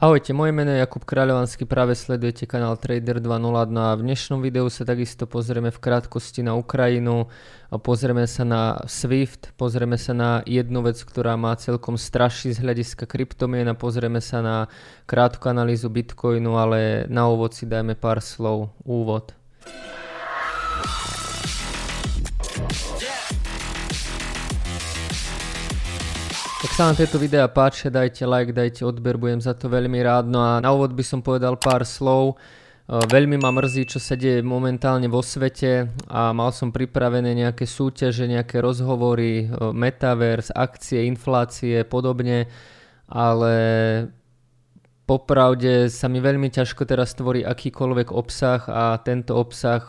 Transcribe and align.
Ahojte, 0.00 0.32
moje 0.32 0.48
meno 0.56 0.72
je 0.72 0.80
Jakub 0.80 1.04
Kráľovanský, 1.04 1.68
práve 1.68 1.92
sledujete 1.92 2.48
kanál 2.48 2.80
Trader 2.80 3.20
2.0 3.20 3.68
no 3.68 3.84
a 3.84 3.92
v 3.92 4.08
dnešnom 4.08 4.40
videu 4.40 4.64
sa 4.72 4.88
takisto 4.88 5.28
pozrieme 5.28 5.68
v 5.68 5.76
krátkosti 5.76 6.40
na 6.40 6.56
Ukrajinu, 6.56 7.28
pozrieme 7.84 8.24
sa 8.24 8.48
na 8.48 8.80
SWIFT, 8.88 9.52
pozrieme 9.60 10.00
sa 10.00 10.16
na 10.16 10.30
jednu 10.48 10.80
vec, 10.80 10.96
ktorá 11.04 11.36
má 11.36 11.52
celkom 11.60 12.00
straší 12.00 12.56
z 12.56 12.64
hľadiska 12.64 13.04
kryptomien 13.04 13.68
a 13.68 13.76
pozrieme 13.76 14.24
sa 14.24 14.40
na 14.40 14.56
krátku 15.04 15.52
analýzu 15.52 15.92
Bitcoinu, 15.92 16.56
ale 16.56 17.04
na 17.12 17.28
úvod 17.28 17.52
si 17.52 17.68
dajme 17.68 17.92
pár 17.92 18.24
slov, 18.24 18.72
úvod. 18.88 19.36
Ak 26.60 26.76
sa 26.76 26.92
vám 26.92 27.00
tieto 27.00 27.16
videá 27.16 27.48
páčia, 27.48 27.88
dajte 27.88 28.28
like, 28.28 28.52
dajte 28.52 28.84
odber, 28.84 29.16
budem 29.16 29.40
za 29.40 29.56
to 29.56 29.72
veľmi 29.72 29.96
rád. 30.04 30.28
No 30.28 30.44
a 30.44 30.60
na 30.60 30.68
úvod 30.76 30.92
by 30.92 31.00
som 31.00 31.24
povedal 31.24 31.56
pár 31.56 31.88
slov. 31.88 32.36
E, 32.84 33.00
veľmi 33.00 33.40
ma 33.40 33.48
mrzí, 33.48 33.88
čo 33.88 33.96
sa 33.96 34.12
deje 34.12 34.44
momentálne 34.44 35.08
vo 35.08 35.24
svete 35.24 35.88
a 36.04 36.36
mal 36.36 36.52
som 36.52 36.68
pripravené 36.68 37.32
nejaké 37.32 37.64
súťaže, 37.64 38.28
nejaké 38.28 38.60
rozhovory, 38.60 39.48
e, 39.48 39.72
metaverse, 39.72 40.52
akcie, 40.52 41.08
inflácie, 41.08 41.80
podobne, 41.88 42.44
ale 43.08 43.56
popravde 45.08 45.88
sa 45.88 46.12
mi 46.12 46.20
veľmi 46.20 46.52
ťažko 46.52 46.84
teraz 46.84 47.16
tvorí 47.16 47.40
akýkoľvek 47.40 48.12
obsah 48.12 48.60
a 48.68 49.00
tento 49.00 49.32
obsah 49.32 49.80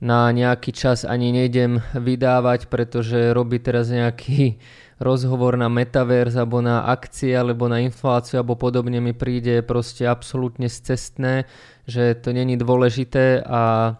na 0.00 0.32
nejaký 0.32 0.72
čas 0.72 1.04
ani 1.04 1.36
nejdem 1.36 1.84
vydávať, 1.92 2.72
pretože 2.72 3.36
robí 3.36 3.60
teraz 3.60 3.92
nejaký 3.92 4.56
rozhovor 4.96 5.60
na 5.60 5.68
metaverse 5.68 6.40
alebo 6.40 6.64
na 6.64 6.88
akcie 6.88 7.36
alebo 7.36 7.68
na 7.68 7.84
infláciu 7.84 8.40
alebo 8.40 8.56
podobne 8.56 9.00
mi 9.00 9.12
príde 9.12 9.60
proste 9.60 10.08
absolútne 10.08 10.68
cestné, 10.72 11.44
že 11.84 12.16
to 12.16 12.32
není 12.32 12.56
dôležité 12.56 13.44
a 13.44 13.94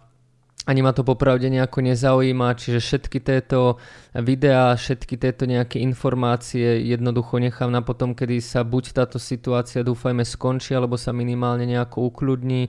ani 0.66 0.82
ma 0.82 0.90
to 0.90 1.06
popravde 1.06 1.46
nejako 1.46 1.78
nezaujíma, 1.78 2.58
čiže 2.58 2.82
všetky 2.82 3.22
tieto 3.22 3.78
videá, 4.18 4.74
všetky 4.74 5.14
tieto 5.14 5.46
nejaké 5.46 5.78
informácie 5.78 6.82
jednoducho 6.82 7.38
nechám 7.38 7.70
na 7.70 7.86
potom, 7.86 8.18
kedy 8.18 8.42
sa 8.42 8.66
buď 8.66 8.90
táto 8.90 9.22
situácia 9.22 9.86
dúfajme 9.86 10.26
skončí, 10.26 10.74
alebo 10.74 10.98
sa 10.98 11.14
minimálne 11.14 11.70
nejako 11.70 12.10
ukludní. 12.10 12.66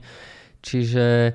Čiže 0.62 1.34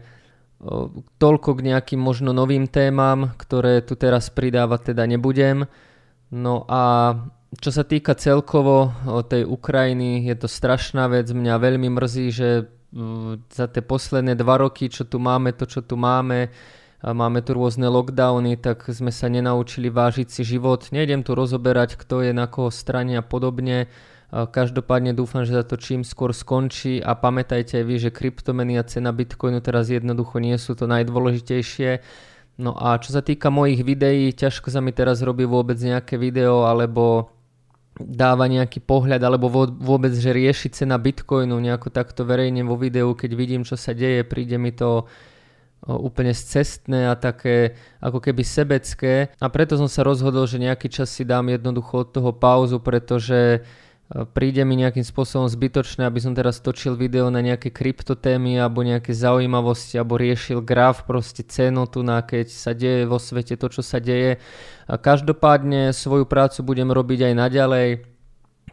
toľko 1.20 1.50
k 1.60 1.66
nejakým 1.68 2.00
možno 2.00 2.32
novým 2.32 2.72
témam, 2.72 3.36
ktoré 3.36 3.84
tu 3.84 4.00
teraz 4.00 4.32
pridávať 4.32 4.96
teda 4.96 5.04
nebudem. 5.04 5.68
No 6.34 6.66
a 6.66 7.14
čo 7.62 7.70
sa 7.70 7.86
týka 7.86 8.18
celkovo 8.18 8.90
tej 9.30 9.46
Ukrajiny, 9.46 10.26
je 10.26 10.34
to 10.34 10.50
strašná 10.50 11.06
vec. 11.06 11.30
Mňa 11.30 11.62
veľmi 11.62 11.94
mrzí, 11.94 12.28
že 12.34 12.66
za 13.54 13.70
tie 13.70 13.86
posledné 13.86 14.34
dva 14.34 14.58
roky, 14.58 14.90
čo 14.90 15.06
tu 15.06 15.22
máme, 15.22 15.54
to 15.54 15.70
čo 15.70 15.86
tu 15.86 15.94
máme, 15.94 16.50
a 17.04 17.12
máme 17.14 17.46
tu 17.46 17.54
rôzne 17.54 17.86
lockdowny, 17.86 18.58
tak 18.58 18.90
sme 18.90 19.14
sa 19.14 19.30
nenaučili 19.30 19.94
vážiť 19.94 20.28
si 20.34 20.42
život. 20.42 20.90
Nejdem 20.90 21.22
tu 21.22 21.38
rozoberať, 21.38 22.02
kto 22.02 22.26
je 22.26 22.34
na 22.34 22.50
koho 22.50 22.74
strane 22.74 23.14
a 23.20 23.22
podobne. 23.22 23.92
Každopádne 24.34 25.14
dúfam, 25.14 25.46
že 25.46 25.54
za 25.54 25.62
to 25.62 25.78
čím 25.78 26.02
skôr 26.02 26.34
skončí 26.34 26.98
a 26.98 27.14
pamätajte 27.14 27.78
aj 27.78 27.86
vy, 27.86 27.96
že 28.02 28.10
kryptomeny 28.10 28.82
a 28.82 28.88
cena 28.88 29.14
Bitcoinu 29.14 29.62
teraz 29.62 29.94
jednoducho 29.94 30.42
nie 30.42 30.58
sú 30.58 30.74
to 30.74 30.90
najdôležitejšie 30.90 32.02
No 32.64 32.72
a 32.80 32.96
čo 32.96 33.12
sa 33.12 33.20
týka 33.20 33.52
mojich 33.52 33.84
videí, 33.84 34.32
ťažko 34.32 34.72
sa 34.72 34.80
mi 34.80 34.96
teraz 34.96 35.20
robí 35.20 35.44
vôbec 35.44 35.76
nejaké 35.76 36.16
video 36.16 36.64
alebo 36.64 37.28
dáva 38.00 38.48
nejaký 38.48 38.80
pohľad 38.80 39.20
alebo 39.20 39.52
vôbec, 39.68 40.16
že 40.16 40.32
rieši 40.32 40.72
cena 40.72 40.96
Bitcoinu 40.96 41.60
nejako 41.60 41.92
takto 41.92 42.24
verejne 42.24 42.64
vo 42.64 42.80
videu, 42.80 43.12
keď 43.12 43.32
vidím, 43.36 43.62
čo 43.68 43.76
sa 43.76 43.92
deje, 43.92 44.24
príde 44.24 44.56
mi 44.56 44.72
to 44.72 45.06
úplne 45.84 46.32
cestné 46.32 47.12
a 47.12 47.20
také 47.20 47.76
ako 48.00 48.24
keby 48.24 48.48
sebecké. 48.48 49.36
A 49.44 49.52
preto 49.52 49.76
som 49.76 49.92
sa 49.92 50.08
rozhodol, 50.08 50.48
že 50.48 50.64
nejaký 50.64 50.88
čas 50.88 51.12
si 51.12 51.28
dám 51.28 51.52
jednoducho 51.52 52.08
od 52.08 52.10
toho 52.16 52.32
pauzu, 52.32 52.80
pretože 52.80 53.68
príde 54.14 54.62
mi 54.62 54.78
nejakým 54.78 55.02
spôsobom 55.02 55.50
zbytočné, 55.50 56.06
aby 56.06 56.22
som 56.22 56.38
teraz 56.38 56.62
točil 56.62 56.94
video 56.94 57.34
na 57.34 57.42
nejaké 57.42 57.74
kryptotémy 57.74 58.62
alebo 58.62 58.86
nejaké 58.86 59.10
zaujímavosti 59.10 59.98
alebo 59.98 60.22
riešil 60.22 60.62
graf, 60.62 61.10
proste 61.10 61.42
cenu 61.42 61.90
tu 61.90 62.06
na 62.06 62.22
keď 62.22 62.54
sa 62.54 62.78
deje 62.78 63.10
vo 63.10 63.18
svete 63.18 63.58
to, 63.58 63.74
čo 63.74 63.82
sa 63.82 63.98
deje. 63.98 64.38
A 64.86 65.02
každopádne 65.02 65.90
svoju 65.98 66.30
prácu 66.30 66.62
budem 66.62 66.94
robiť 66.94 67.32
aj 67.32 67.34
naďalej 67.34 68.13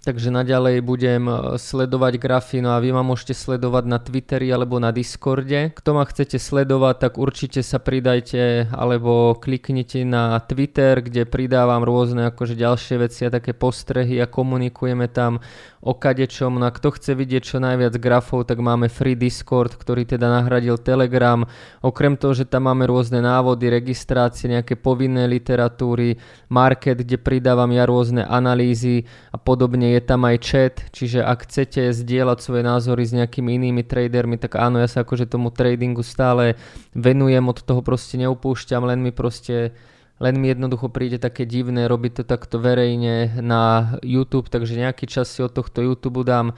Takže 0.00 0.32
naďalej 0.32 0.80
budem 0.80 1.28
e, 1.28 1.34
sledovať 1.60 2.16
grafy, 2.16 2.64
no 2.64 2.72
a 2.72 2.80
vy 2.80 2.88
ma 2.88 3.04
môžete 3.04 3.36
sledovať 3.36 3.84
na 3.84 4.00
Twitteri 4.00 4.48
alebo 4.48 4.80
na 4.80 4.96
Discorde. 4.96 5.76
Kto 5.76 5.92
ma 5.92 6.08
chcete 6.08 6.40
sledovať, 6.40 6.96
tak 7.04 7.12
určite 7.20 7.60
sa 7.60 7.76
pridajte 7.76 8.72
alebo 8.72 9.36
kliknite 9.36 10.08
na 10.08 10.40
Twitter, 10.40 11.04
kde 11.04 11.28
pridávam 11.28 11.84
rôzne 11.84 12.32
akože 12.32 12.56
ďalšie 12.56 12.96
veci 12.96 13.28
a 13.28 13.34
také 13.34 13.52
postrehy 13.52 14.16
a 14.24 14.30
komunikujeme 14.30 15.04
tam 15.12 15.44
o 15.84 15.92
kadečom. 15.96 16.60
No 16.60 16.68
a 16.68 16.72
kto 16.72 16.96
chce 16.96 17.12
vidieť 17.16 17.42
čo 17.44 17.56
najviac 17.60 17.96
grafov, 17.96 18.48
tak 18.48 18.60
máme 18.60 18.92
free 18.92 19.16
Discord, 19.16 19.76
ktorý 19.76 20.04
teda 20.04 20.28
nahradil 20.28 20.76
Telegram. 20.80 21.44
Okrem 21.84 22.16
toho, 22.20 22.36
že 22.36 22.48
tam 22.48 22.68
máme 22.68 22.84
rôzne 22.84 23.24
návody, 23.24 23.72
registrácie, 23.72 24.48
nejaké 24.48 24.76
povinné 24.76 25.24
literatúry, 25.24 26.20
market, 26.52 27.04
kde 27.04 27.16
pridávam 27.16 27.68
ja 27.72 27.88
rôzne 27.88 28.24
analýzy 28.28 29.08
a 29.32 29.40
podobne 29.40 29.79
je 29.86 30.00
tam 30.04 30.28
aj 30.28 30.36
chat, 30.44 30.76
čiže 30.92 31.24
ak 31.24 31.48
chcete 31.48 31.96
zdieľať 31.96 32.38
svoje 32.44 32.62
názory 32.66 33.02
s 33.08 33.16
nejakými 33.16 33.56
inými 33.56 33.80
tradermi, 33.80 34.36
tak 34.36 34.60
áno, 34.60 34.76
ja 34.82 34.88
sa 34.90 35.00
akože 35.00 35.24
tomu 35.24 35.48
tradingu 35.48 36.04
stále 36.04 36.60
venujem, 36.92 37.46
od 37.48 37.64
toho 37.64 37.80
proste 37.80 38.20
neupúšťam, 38.20 38.84
len 38.84 39.00
mi 39.00 39.14
proste 39.14 39.72
len 40.20 40.36
mi 40.36 40.52
jednoducho 40.52 40.92
príde 40.92 41.16
také 41.16 41.48
divné 41.48 41.88
robiť 41.88 42.20
to 42.20 42.24
takto 42.28 42.60
verejne 42.60 43.40
na 43.40 43.96
YouTube, 44.04 44.52
takže 44.52 44.76
nejaký 44.76 45.08
čas 45.08 45.32
si 45.32 45.40
od 45.40 45.56
tohto 45.56 45.80
YouTube 45.80 46.28
dám 46.28 46.52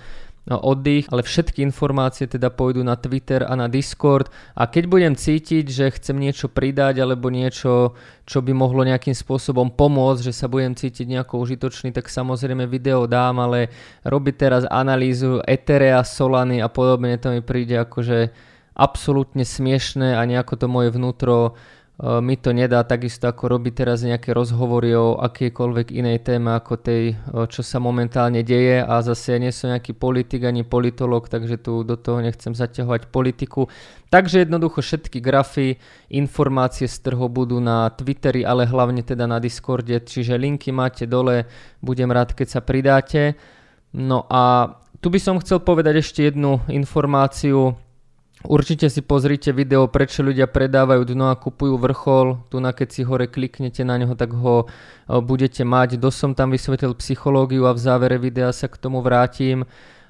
oddych, 0.51 1.07
ale 1.15 1.23
všetky 1.23 1.63
informácie 1.63 2.27
teda 2.27 2.51
pôjdu 2.51 2.83
na 2.83 2.99
Twitter 2.99 3.47
a 3.47 3.55
na 3.55 3.71
Discord. 3.71 4.27
A 4.59 4.67
keď 4.67 4.91
budem 4.91 5.15
cítiť, 5.15 5.65
že 5.71 5.95
chcem 5.95 6.19
niečo 6.19 6.51
pridať 6.51 6.99
alebo 6.99 7.31
niečo, 7.31 7.95
čo 8.27 8.39
by 8.43 8.51
mohlo 8.51 8.83
nejakým 8.83 9.15
spôsobom 9.15 9.71
pomôcť, 9.71 10.27
že 10.27 10.35
sa 10.35 10.51
budem 10.51 10.75
cítiť 10.75 11.07
nejako 11.07 11.39
užitočný, 11.47 11.95
tak 11.95 12.11
samozrejme 12.11 12.67
video 12.67 13.07
dám, 13.07 13.39
ale 13.39 13.71
robiť 14.03 14.35
teraz 14.35 14.63
analýzu 14.67 15.39
Etherea, 15.47 16.03
Solany 16.03 16.59
a 16.59 16.67
podobne, 16.67 17.15
to 17.23 17.31
mi 17.31 17.39
príde 17.39 17.79
akože 17.79 18.35
absolútne 18.75 19.47
smiešné 19.47 20.17
a 20.17 20.23
nejako 20.27 20.55
to 20.59 20.67
moje 20.67 20.91
vnútro 20.91 21.55
mi 22.03 22.35
to 22.35 22.51
nedá 22.51 22.83
takisto 22.83 23.31
ako 23.31 23.47
robiť 23.47 23.87
teraz 23.87 24.03
nejaké 24.03 24.35
rozhovory 24.35 24.91
o 24.99 25.23
akejkoľvek 25.23 25.95
inej 25.95 26.27
téme 26.27 26.51
ako 26.59 26.75
tej, 26.83 27.15
e, 27.15 27.47
čo 27.47 27.63
sa 27.63 27.79
momentálne 27.79 28.43
deje 28.43 28.83
a 28.83 28.99
zase 29.07 29.35
ja 29.35 29.39
nie 29.39 29.55
som 29.55 29.71
nejaký 29.71 29.95
politik 29.95 30.43
ani 30.43 30.67
politolog, 30.67 31.31
takže 31.31 31.63
tu 31.63 31.87
do 31.87 31.95
toho 31.95 32.19
nechcem 32.19 32.59
zaťahovať 32.59 33.07
politiku. 33.07 33.71
Takže 34.11 34.43
jednoducho 34.43 34.83
všetky 34.83 35.23
grafy, 35.23 35.79
informácie 36.11 36.91
z 36.91 36.99
trhu 37.07 37.31
budú 37.31 37.63
na 37.63 37.87
Twitteri, 37.95 38.43
ale 38.43 38.67
hlavne 38.67 39.07
teda 39.07 39.31
na 39.31 39.39
Discorde, 39.39 40.03
čiže 40.03 40.35
linky 40.35 40.75
máte 40.75 41.07
dole, 41.07 41.47
budem 41.79 42.11
rád, 42.11 42.35
keď 42.35 42.59
sa 42.59 42.61
pridáte. 42.67 43.39
No 43.95 44.27
a 44.27 44.75
tu 44.99 45.07
by 45.07 45.23
som 45.23 45.39
chcel 45.39 45.63
povedať 45.63 46.03
ešte 46.03 46.27
jednu 46.27 46.67
informáciu, 46.67 47.79
Určite 48.43 48.91
si 48.91 49.07
pozrite 49.07 49.55
video, 49.55 49.87
prečo 49.87 50.27
ľudia 50.27 50.51
predávajú 50.51 51.07
dno 51.07 51.31
a 51.31 51.39
kupujú 51.39 51.79
vrchol. 51.79 52.51
Tu 52.51 52.59
na 52.59 52.75
keď 52.75 52.89
si 52.91 53.03
hore 53.07 53.31
kliknete 53.31 53.87
na 53.87 53.95
neho, 53.95 54.19
tak 54.19 54.35
ho 54.35 54.67
e, 54.67 55.21
budete 55.23 55.63
mať. 55.63 55.95
Dosť 56.03 56.19
som 56.19 56.33
tam 56.35 56.51
vysvetlil 56.51 56.99
psychológiu 56.99 57.71
a 57.71 57.73
v 57.73 57.83
závere 57.83 58.19
videa 58.19 58.51
sa 58.51 58.67
k 58.67 58.79
tomu 58.79 58.99
vrátim. 58.99 59.63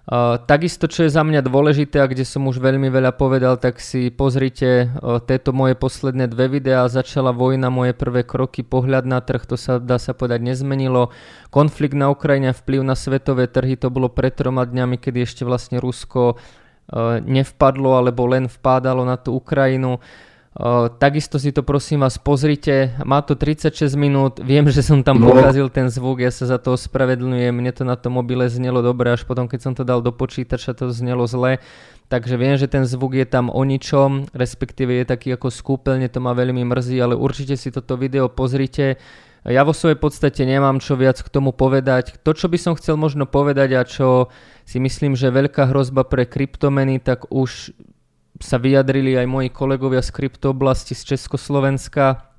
Uh, 0.03 0.35
takisto, 0.51 0.91
čo 0.91 1.07
je 1.07 1.15
za 1.15 1.23
mňa 1.23 1.47
dôležité 1.47 2.03
a 2.03 2.11
kde 2.11 2.27
som 2.27 2.43
už 2.51 2.59
veľmi 2.59 2.91
veľa 2.91 3.15
povedal, 3.15 3.55
tak 3.55 3.79
si 3.79 4.11
pozrite 4.11 4.91
uh, 4.91 5.23
tieto 5.23 5.55
moje 5.55 5.79
posledné 5.79 6.27
dve 6.27 6.51
videá. 6.59 6.91
Začala 6.91 7.31
vojna, 7.31 7.71
moje 7.71 7.95
prvé 7.95 8.27
kroky, 8.27 8.67
pohľad 8.67 9.07
na 9.07 9.23
trh, 9.23 9.47
to 9.47 9.55
sa 9.55 9.79
dá 9.79 10.03
sa 10.03 10.11
povedať 10.11 10.43
nezmenilo. 10.43 11.15
Konflikt 11.55 11.95
na 11.95 12.11
Ukrajine, 12.11 12.51
vplyv 12.51 12.83
na 12.83 12.99
svetové 12.99 13.47
trhy, 13.47 13.79
to 13.79 13.95
bolo 13.95 14.11
pred 14.11 14.35
troma 14.35 14.67
dňami, 14.67 14.99
kedy 14.99 15.23
ešte 15.23 15.47
vlastne 15.47 15.79
Rusko 15.79 16.35
Eh, 16.35 16.62
nevpadlo 17.25 17.97
alebo 17.97 18.29
len 18.29 18.47
vpádalo 18.47 19.03
na 19.09 19.17
tú 19.17 19.37
Ukrajinu. 19.37 19.97
Uh, 20.53 20.93
takisto 21.01 21.41
si 21.41 21.49
to 21.49 21.65
prosím 21.65 22.05
vás 22.05 22.21
pozrite, 22.21 22.93
má 23.09 23.25
to 23.25 23.33
36 23.33 23.97
minút, 23.97 24.37
viem, 24.37 24.61
že 24.69 24.85
som 24.85 25.01
tam 25.01 25.17
no. 25.17 25.33
pokazil 25.33 25.73
ten 25.73 25.89
zvuk, 25.89 26.21
ja 26.21 26.29
sa 26.29 26.45
za 26.45 26.61
to 26.61 26.77
ospravedlňujem, 26.77 27.57
mne 27.57 27.73
to 27.73 27.89
na 27.89 27.97
tom 27.97 28.21
mobile 28.21 28.45
znelo 28.53 28.85
dobre, 28.85 29.17
až 29.17 29.25
potom 29.25 29.49
keď 29.49 29.61
som 29.65 29.73
to 29.73 29.81
dal 29.81 30.05
do 30.05 30.13
počítača, 30.13 30.77
to 30.77 30.93
znelo 30.93 31.25
zle, 31.25 31.57
takže 32.13 32.37
viem, 32.37 32.61
že 32.61 32.69
ten 32.69 32.85
zvuk 32.85 33.17
je 33.17 33.25
tam 33.25 33.49
o 33.49 33.65
ničom, 33.65 34.29
respektíve 34.37 34.93
je 35.01 35.09
taký 35.09 35.33
ako 35.41 35.49
skúpeľne, 35.49 36.05
to 36.13 36.21
ma 36.21 36.37
veľmi 36.37 36.69
mrzí, 36.69 37.01
ale 37.01 37.17
určite 37.17 37.57
si 37.57 37.73
toto 37.73 37.97
video 37.97 38.29
pozrite, 38.29 39.01
ja 39.43 39.67
vo 39.67 39.75
svojej 39.75 39.99
podstate 39.99 40.47
nemám 40.47 40.79
čo 40.79 40.95
viac 40.95 41.19
k 41.19 41.27
tomu 41.27 41.51
povedať. 41.51 42.23
To, 42.23 42.31
čo 42.31 42.47
by 42.47 42.59
som 42.63 42.79
chcel 42.79 42.95
možno 42.95 43.27
povedať 43.27 43.71
a 43.75 43.83
čo 43.83 44.31
si 44.63 44.79
myslím, 44.79 45.19
že 45.19 45.35
veľká 45.35 45.75
hrozba 45.75 46.07
pre 46.07 46.31
kryptomeny, 46.31 47.03
tak 47.03 47.27
už 47.27 47.75
sa 48.39 48.63
vyjadrili 48.63 49.19
aj 49.19 49.27
moji 49.27 49.49
kolegovia 49.51 50.03
z 50.03 50.15
kryptooblasti 50.15 50.95
z 50.95 51.15
Československa 51.15 52.33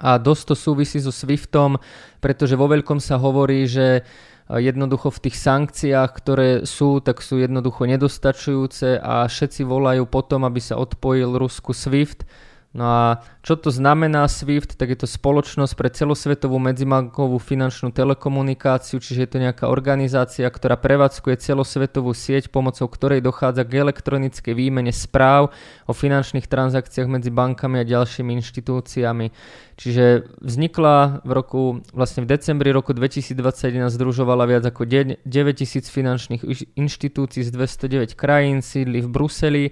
a 0.00 0.10
dosť 0.18 0.42
to 0.50 0.54
súvisí 0.58 0.98
so 0.98 1.14
Swiftom, 1.14 1.78
pretože 2.18 2.58
vo 2.58 2.66
veľkom 2.66 2.98
sa 2.98 3.20
hovorí, 3.20 3.70
že 3.70 4.02
jednoducho 4.50 5.14
v 5.14 5.30
tých 5.30 5.36
sankciách, 5.38 6.10
ktoré 6.10 6.48
sú, 6.66 6.98
tak 6.98 7.22
sú 7.22 7.38
jednoducho 7.38 7.86
nedostačujúce 7.86 8.98
a 8.98 9.22
všetci 9.30 9.62
volajú 9.62 10.10
potom, 10.10 10.42
aby 10.42 10.58
sa 10.58 10.74
odpojil 10.74 11.38
Rusku 11.38 11.70
SWIFT 11.70 12.26
No 12.70 12.86
a 12.86 13.26
čo 13.42 13.58
to 13.58 13.74
znamená 13.74 14.30
SWIFT? 14.30 14.78
Tak 14.78 14.94
je 14.94 14.98
to 15.02 15.08
spoločnosť 15.10 15.74
pre 15.74 15.90
celosvetovú 15.90 16.62
medzibankovú 16.62 17.42
finančnú 17.42 17.90
telekomunikáciu, 17.90 19.02
čiže 19.02 19.26
je 19.26 19.30
to 19.34 19.42
nejaká 19.42 19.66
organizácia, 19.66 20.46
ktorá 20.46 20.78
prevádzkuje 20.78 21.34
celosvetovú 21.42 22.14
sieť, 22.14 22.46
pomocou 22.46 22.86
ktorej 22.86 23.26
dochádza 23.26 23.66
k 23.66 23.82
elektronickej 23.82 24.54
výmene 24.54 24.94
správ 24.94 25.50
o 25.90 25.92
finančných 25.92 26.46
transakciách 26.46 27.10
medzi 27.10 27.34
bankami 27.34 27.82
a 27.82 27.84
ďalšími 27.90 28.38
inštitúciami. 28.38 29.34
Čiže 29.74 30.38
vznikla 30.38 31.26
v 31.26 31.30
roku, 31.34 31.62
vlastne 31.90 32.22
v 32.22 32.38
decembri 32.38 32.70
roku 32.70 32.94
2021 32.94 33.90
združovala 33.90 34.46
viac 34.46 34.62
ako 34.62 34.86
9000 34.86 35.90
finančných 35.90 36.42
inštitúcií 36.78 37.42
z 37.42 37.50
209 37.50 38.14
krajín, 38.14 38.62
sídli 38.62 39.02
v 39.02 39.10
Bruseli 39.10 39.64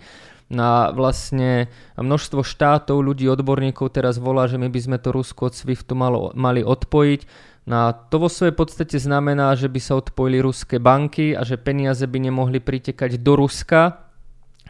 na 0.49 0.89
vlastne 0.97 1.69
množstvo 2.01 2.41
štátov, 2.41 3.05
ľudí, 3.05 3.29
odborníkov 3.29 3.93
teraz 3.93 4.17
volá, 4.17 4.49
že 4.49 4.57
my 4.57 4.73
by 4.73 4.81
sme 4.81 4.99
to 5.01 5.13
Rusko 5.13 5.53
od 5.53 5.55
SWIFTu 5.55 5.93
malo, 5.93 6.33
mali 6.33 6.65
odpojiť. 6.65 7.21
No 7.69 7.75
a 7.85 7.87
to 7.93 8.17
vo 8.17 8.33
svojej 8.33 8.57
podstate 8.57 8.97
znamená, 8.97 9.53
že 9.53 9.69
by 9.69 9.77
sa 9.77 10.01
odpojili 10.01 10.41
ruské 10.41 10.81
banky 10.81 11.37
a 11.37 11.45
že 11.45 11.61
peniaze 11.61 12.01
by 12.09 12.17
nemohli 12.17 12.65
pritekať 12.65 13.21
do 13.21 13.37
Ruska, 13.37 14.09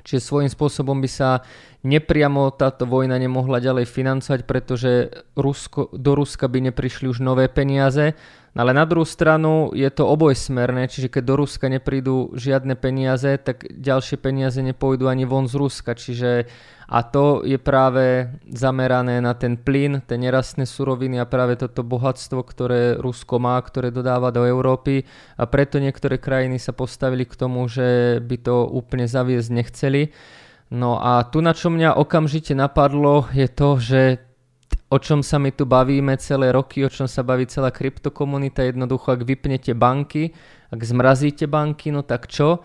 čiže 0.02 0.26
svojím 0.26 0.50
spôsobom 0.50 0.98
by 0.98 1.06
sa 1.06 1.46
nepriamo 1.86 2.50
táto 2.54 2.86
vojna 2.86 3.18
nemohla 3.18 3.62
ďalej 3.62 3.86
financovať, 3.86 4.40
pretože 4.48 4.90
Rusko, 5.38 5.94
do 5.94 6.12
Ruska 6.18 6.50
by 6.50 6.70
neprišli 6.70 7.06
už 7.06 7.22
nové 7.22 7.46
peniaze 7.46 8.18
ale 8.58 8.74
na 8.74 8.82
druhú 8.82 9.06
stranu 9.06 9.70
je 9.70 9.86
to 9.86 10.02
obojsmerné, 10.02 10.90
čiže 10.90 11.06
keď 11.06 11.22
do 11.22 11.34
Ruska 11.38 11.70
neprídu 11.70 12.34
žiadne 12.34 12.74
peniaze, 12.74 13.38
tak 13.38 13.62
ďalšie 13.70 14.18
peniaze 14.18 14.58
nepôjdu 14.58 15.06
ani 15.06 15.22
von 15.22 15.46
z 15.46 15.54
Ruska. 15.54 15.94
Čiže 15.94 16.50
a 16.90 17.06
to 17.06 17.46
je 17.46 17.54
práve 17.54 18.32
zamerané 18.50 19.22
na 19.22 19.38
ten 19.38 19.54
plyn, 19.54 20.02
tie 20.02 20.18
nerastné 20.18 20.66
suroviny 20.66 21.22
a 21.22 21.30
práve 21.30 21.54
toto 21.54 21.86
bohatstvo, 21.86 22.42
ktoré 22.42 22.98
Rusko 22.98 23.38
má, 23.38 23.62
ktoré 23.62 23.94
dodáva 23.94 24.34
do 24.34 24.42
Európy. 24.42 25.06
A 25.38 25.46
preto 25.46 25.78
niektoré 25.78 26.18
krajiny 26.18 26.58
sa 26.58 26.74
postavili 26.74 27.30
k 27.30 27.38
tomu, 27.38 27.62
že 27.70 28.18
by 28.24 28.36
to 28.42 28.66
úplne 28.66 29.06
zaviesť 29.06 29.50
nechceli. 29.54 30.02
No 30.68 31.00
a 31.00 31.24
tu, 31.24 31.40
na 31.40 31.56
čo 31.56 31.72
mňa 31.72 31.96
okamžite 31.96 32.52
napadlo, 32.52 33.24
je 33.32 33.48
to, 33.48 33.80
že 33.80 34.02
o 34.88 34.96
čom 35.00 35.24
sa 35.24 35.40
my 35.40 35.52
tu 35.52 35.64
bavíme 35.64 36.16
celé 36.20 36.52
roky, 36.52 36.84
o 36.84 36.92
čom 36.92 37.08
sa 37.08 37.24
baví 37.24 37.48
celá 37.48 37.72
kryptokomunita, 37.72 38.64
jednoducho 38.64 39.12
ak 39.12 39.24
vypnete 39.24 39.72
banky, 39.72 40.32
ak 40.68 40.80
zmrazíte 40.80 41.48
banky, 41.48 41.92
no 41.92 42.04
tak 42.04 42.28
čo? 42.28 42.60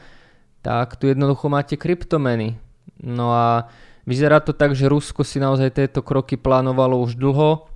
Tak 0.63 0.99
tu 0.99 1.11
jednoducho 1.11 1.51
máte 1.51 1.75
kryptomeny. 1.75 2.55
No 3.03 3.35
a 3.35 3.67
vyzerá 4.07 4.39
to 4.39 4.55
tak, 4.55 4.75
že 4.75 4.91
Rusko 4.91 5.23
si 5.27 5.39
naozaj 5.39 5.75
tieto 5.75 6.03
kroky 6.03 6.39
plánovalo 6.39 6.99
už 7.03 7.19
dlho 7.19 7.67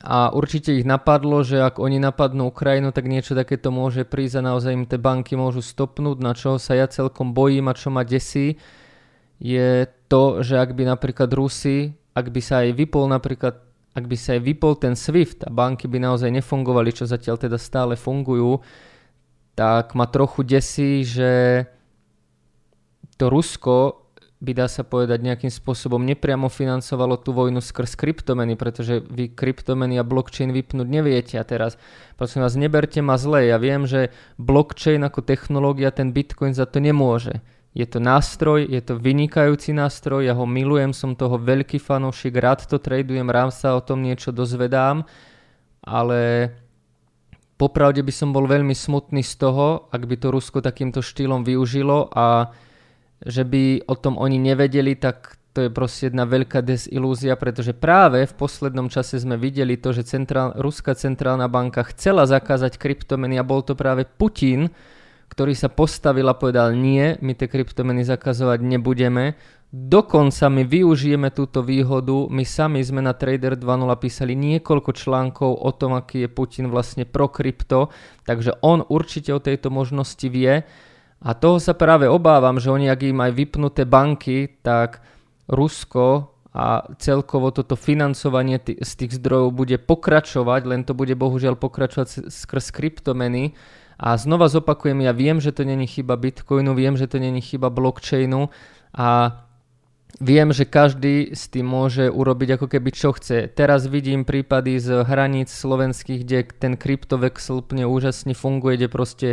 a 0.00 0.32
určite 0.32 0.72
ich 0.76 0.88
napadlo, 0.88 1.44
že 1.44 1.60
ak 1.60 1.80
oni 1.80 2.00
napadnú 2.00 2.48
Ukrajinu, 2.52 2.92
tak 2.92 3.08
niečo 3.08 3.36
takéto 3.36 3.72
môže 3.72 4.04
prísť 4.08 4.40
a 4.40 4.46
naozaj 4.52 4.72
im 4.72 4.84
tie 4.88 5.00
banky 5.00 5.36
môžu 5.36 5.64
stopnúť, 5.64 6.16
na 6.20 6.32
čo 6.32 6.56
sa 6.56 6.76
ja 6.76 6.88
celkom 6.88 7.32
bojím 7.32 7.68
a 7.68 7.76
čo 7.76 7.88
ma 7.92 8.04
desí, 8.04 8.56
je 9.40 9.88
to, 10.06 10.44
že 10.44 10.60
ak 10.60 10.76
by 10.76 10.84
napríklad 10.84 11.32
Rusi, 11.32 11.96
ak 12.12 12.28
by 12.28 12.40
sa 12.44 12.62
aj 12.62 12.76
vypol 12.76 13.08
napríklad 13.08 13.70
ak 13.90 14.06
by 14.06 14.14
sa 14.14 14.38
aj 14.38 14.46
vypol 14.46 14.78
ten 14.78 14.94
SWIFT 14.94 15.44
a 15.46 15.50
banky 15.50 15.90
by 15.90 15.98
naozaj 15.98 16.30
nefungovali, 16.30 16.94
čo 16.94 17.10
zatiaľ 17.10 17.42
teda 17.42 17.58
stále 17.58 17.98
fungujú, 17.98 18.62
tak 19.58 19.98
ma 19.98 20.06
trochu 20.06 20.46
desí, 20.46 21.02
že 21.02 21.66
to 23.18 23.26
Rusko 23.26 24.06
by 24.40 24.56
dá 24.56 24.70
sa 24.72 24.86
povedať 24.86 25.20
nejakým 25.20 25.52
spôsobom 25.52 26.00
nepriamo 26.00 26.48
financovalo 26.48 27.20
tú 27.20 27.36
vojnu 27.36 27.60
skrz 27.60 27.92
kryptomeny, 27.92 28.56
pretože 28.56 29.04
vy 29.04 29.28
kryptomeny 29.36 30.00
a 30.00 30.06
blockchain 30.06 30.48
vypnúť 30.48 30.88
neviete. 30.88 31.36
A 31.36 31.44
teraz, 31.44 31.76
prosím 32.16 32.40
vás, 32.40 32.56
neberte 32.56 33.04
ma 33.04 33.20
zle, 33.20 33.52
ja 33.52 33.60
viem, 33.60 33.84
že 33.84 34.08
blockchain 34.40 35.04
ako 35.04 35.20
technológia 35.20 35.92
ten 35.92 36.16
bitcoin 36.16 36.56
za 36.56 36.64
to 36.64 36.80
nemôže. 36.80 37.44
Je 37.70 37.86
to 37.86 38.02
nástroj, 38.02 38.66
je 38.66 38.82
to 38.82 38.98
vynikajúci 38.98 39.70
nástroj, 39.70 40.26
ja 40.26 40.34
ho 40.34 40.42
milujem, 40.42 40.90
som 40.90 41.14
toho 41.14 41.38
veľký 41.38 41.78
fanúšik, 41.78 42.34
rád 42.34 42.66
to 42.66 42.82
tradujem, 42.82 43.30
rád 43.30 43.54
sa 43.54 43.78
o 43.78 43.84
tom 43.84 44.02
niečo 44.02 44.34
dozvedám, 44.34 45.06
ale 45.78 46.50
popravde 47.54 48.02
by 48.02 48.10
som 48.10 48.34
bol 48.34 48.50
veľmi 48.50 48.74
smutný 48.74 49.22
z 49.22 49.38
toho, 49.38 49.86
ak 49.94 50.02
by 50.02 50.16
to 50.18 50.34
Rusko 50.34 50.58
takýmto 50.58 50.98
štýlom 50.98 51.46
využilo 51.46 52.10
a 52.10 52.50
že 53.22 53.46
by 53.46 53.86
o 53.86 53.94
tom 53.94 54.18
oni 54.18 54.42
nevedeli, 54.42 54.98
tak 54.98 55.38
to 55.54 55.66
je 55.66 55.70
proste 55.70 56.10
jedna 56.10 56.26
veľká 56.26 56.62
desilúzia, 56.62 57.34
pretože 57.34 57.74
práve 57.74 58.22
v 58.22 58.34
poslednom 58.34 58.86
čase 58.86 59.18
sme 59.18 59.34
videli 59.34 59.76
to, 59.76 59.90
že 59.90 60.06
centrál, 60.06 60.54
Ruská 60.54 60.94
centrálna 60.94 61.50
banka 61.50 61.82
chcela 61.90 62.26
zakázať 62.26 62.78
kryptomeny 62.78 63.38
a 63.38 63.46
bol 63.46 63.62
to 63.62 63.74
práve 63.74 64.06
Putin, 64.06 64.70
ktorý 65.30 65.54
sa 65.54 65.70
postavil 65.70 66.26
a 66.26 66.34
povedal 66.34 66.74
nie, 66.74 67.14
my 67.22 67.38
tie 67.38 67.46
kryptomeny 67.46 68.02
zakazovať 68.02 68.66
nebudeme. 68.66 69.38
Dokonca 69.70 70.50
my 70.50 70.66
využijeme 70.66 71.30
túto 71.30 71.62
výhodu, 71.62 72.26
my 72.26 72.42
sami 72.42 72.82
sme 72.82 72.98
na 72.98 73.14
Trader 73.14 73.54
2.0 73.54 73.86
písali 74.02 74.34
niekoľko 74.34 74.90
článkov 74.90 75.54
o 75.54 75.70
tom, 75.70 75.94
aký 75.94 76.26
je 76.26 76.28
Putin 76.34 76.66
vlastne 76.74 77.06
pro 77.06 77.30
krypto, 77.30 77.94
takže 78.26 78.58
on 78.66 78.82
určite 78.82 79.30
o 79.30 79.38
tejto 79.38 79.70
možnosti 79.70 80.26
vie. 80.26 80.66
A 81.22 81.30
toho 81.38 81.62
sa 81.62 81.78
práve 81.78 82.10
obávam, 82.10 82.58
že 82.58 82.74
oni, 82.74 82.90
ak 82.90 83.06
im 83.06 83.22
aj 83.22 83.30
vypnuté 83.30 83.86
banky, 83.86 84.58
tak 84.66 84.98
Rusko 85.46 86.34
a 86.50 86.90
celkovo 86.98 87.54
toto 87.54 87.78
financovanie 87.78 88.58
t- 88.58 88.74
z 88.74 88.92
tých 88.98 89.22
zdrojov 89.22 89.54
bude 89.54 89.78
pokračovať, 89.78 90.66
len 90.66 90.82
to 90.82 90.98
bude 90.98 91.14
bohužiaľ 91.14 91.54
pokračovať 91.54 92.26
skrz 92.26 92.74
kryptomeny 92.74 93.54
a 94.00 94.16
znova 94.16 94.48
zopakujem, 94.48 95.04
ja 95.04 95.12
viem, 95.12 95.44
že 95.44 95.52
to 95.52 95.68
není 95.68 95.84
chyba 95.84 96.16
Bitcoinu, 96.16 96.72
viem, 96.72 96.96
že 96.96 97.04
to 97.04 97.20
není 97.20 97.44
chyba 97.44 97.68
blockchainu 97.68 98.48
a 98.96 99.08
Viem, 100.18 100.50
že 100.50 100.66
každý 100.66 101.32
s 101.32 101.46
tým 101.46 101.70
môže 101.70 102.10
urobiť 102.10 102.60
ako 102.60 102.66
keby 102.66 102.90
čo 102.90 103.14
chce. 103.14 103.46
Teraz 103.46 103.86
vidím 103.86 104.26
prípady 104.26 104.76
z 104.76 105.06
hraníc 105.06 105.48
slovenských, 105.48 106.26
kde 106.26 106.38
ten 106.50 106.74
kryptovexel 106.74 107.62
úplne 107.62 107.86
úžasne 107.86 108.34
funguje, 108.34 108.74
kde 108.76 108.88
proste 108.90 109.28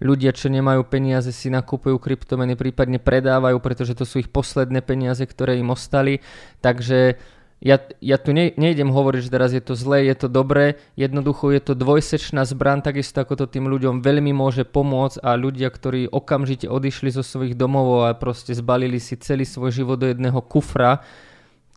ľudia, 0.00 0.32
čo 0.32 0.48
nemajú 0.48 0.88
peniaze, 0.88 1.30
si 1.30 1.52
nakupujú 1.52 2.00
kryptomeny, 2.00 2.56
prípadne 2.56 2.98
predávajú, 2.98 3.60
pretože 3.60 3.94
to 3.94 4.08
sú 4.08 4.24
ich 4.24 4.32
posledné 4.32 4.80
peniaze, 4.82 5.22
ktoré 5.22 5.60
im 5.60 5.70
ostali. 5.70 6.24
Takže 6.64 7.20
ja, 7.62 7.78
ja 8.02 8.18
tu 8.18 8.34
ne, 8.34 8.50
nejdem 8.58 8.90
hovoriť, 8.90 9.20
že 9.22 9.30
teraz 9.30 9.54
je 9.54 9.62
to 9.62 9.78
zlé, 9.78 10.10
je 10.10 10.26
to 10.26 10.28
dobré, 10.28 10.82
jednoducho 10.98 11.54
je 11.54 11.62
to 11.62 11.78
dvojsečná 11.78 12.42
zbran, 12.42 12.82
takisto 12.82 13.22
ako 13.22 13.38
to 13.38 13.46
tým 13.46 13.70
ľuďom 13.70 14.02
veľmi 14.02 14.34
môže 14.34 14.66
pomôcť 14.66 15.22
a 15.22 15.38
ľudia, 15.38 15.70
ktorí 15.70 16.10
okamžite 16.10 16.66
odišli 16.66 17.14
zo 17.14 17.22
svojich 17.22 17.54
domov 17.54 18.02
a 18.02 18.18
proste 18.18 18.50
zbalili 18.50 18.98
si 18.98 19.14
celý 19.14 19.46
svoj 19.46 19.70
život 19.70 20.02
do 20.02 20.10
jedného 20.10 20.42
kufra, 20.42 21.06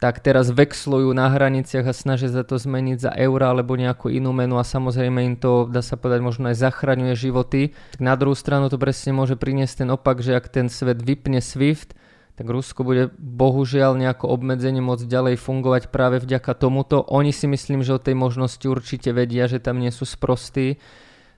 tak 0.02 0.26
teraz 0.26 0.52
vexlujú 0.52 1.14
na 1.14 1.30
hraniciach 1.30 1.86
a 1.88 1.94
snažia 1.96 2.34
sa 2.34 2.42
to 2.42 2.60
zmeniť 2.60 2.98
za 3.00 3.12
eura 3.16 3.54
alebo 3.54 3.80
nejakú 3.80 4.12
inú 4.12 4.36
menu 4.36 4.60
a 4.60 4.66
samozrejme 4.66 5.22
im 5.24 5.36
to, 5.38 5.70
dá 5.72 5.80
sa 5.86 5.96
povedať, 5.96 6.20
možno 6.20 6.52
aj 6.52 6.66
zachraňuje 6.66 7.14
životy. 7.16 7.78
Tak 7.96 8.02
na 8.02 8.18
druhú 8.20 8.36
stranu 8.36 8.68
to 8.68 8.82
presne 8.82 9.16
môže 9.16 9.40
priniesť 9.40 9.86
ten 9.86 9.90
opak, 9.94 10.20
že 10.20 10.36
ak 10.36 10.52
ten 10.52 10.68
svet 10.68 11.00
vypne 11.00 11.40
SWIFT, 11.40 11.96
tak 12.36 12.52
Rusko 12.52 12.84
bude 12.84 13.16
bohužiaľ 13.16 13.96
nejako 13.96 14.28
obmedzenie 14.28 14.84
môcť 14.84 15.08
ďalej 15.08 15.36
fungovať 15.40 15.88
práve 15.88 16.20
vďaka 16.20 16.52
tomuto. 16.60 17.00
Oni 17.08 17.32
si 17.32 17.48
myslím, 17.48 17.80
že 17.80 17.96
o 17.96 18.04
tej 18.04 18.16
možnosti 18.20 18.64
určite 18.68 19.16
vedia, 19.16 19.48
že 19.48 19.64
tam 19.64 19.80
nie 19.80 19.92
sú 19.92 20.04
sprostí. 20.04 20.76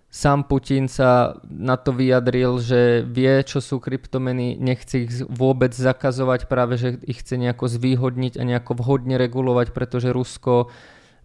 Sám 0.08 0.48
Putin 0.48 0.88
sa 0.90 1.38
na 1.46 1.76
to 1.78 1.92
vyjadril, 1.92 2.58
že 2.64 3.04
vie, 3.06 3.44
čo 3.44 3.60
sú 3.60 3.78
kryptomeny, 3.78 4.58
nechce 4.58 5.06
ich 5.06 5.12
vôbec 5.28 5.76
zakazovať, 5.76 6.48
práve 6.48 6.80
že 6.80 6.96
ich 7.06 7.22
chce 7.22 7.36
nejako 7.38 7.68
zvýhodniť 7.68 8.40
a 8.40 8.48
nejako 8.48 8.82
vhodne 8.82 9.20
regulovať, 9.20 9.76
pretože 9.76 10.16
Rusko 10.16 10.72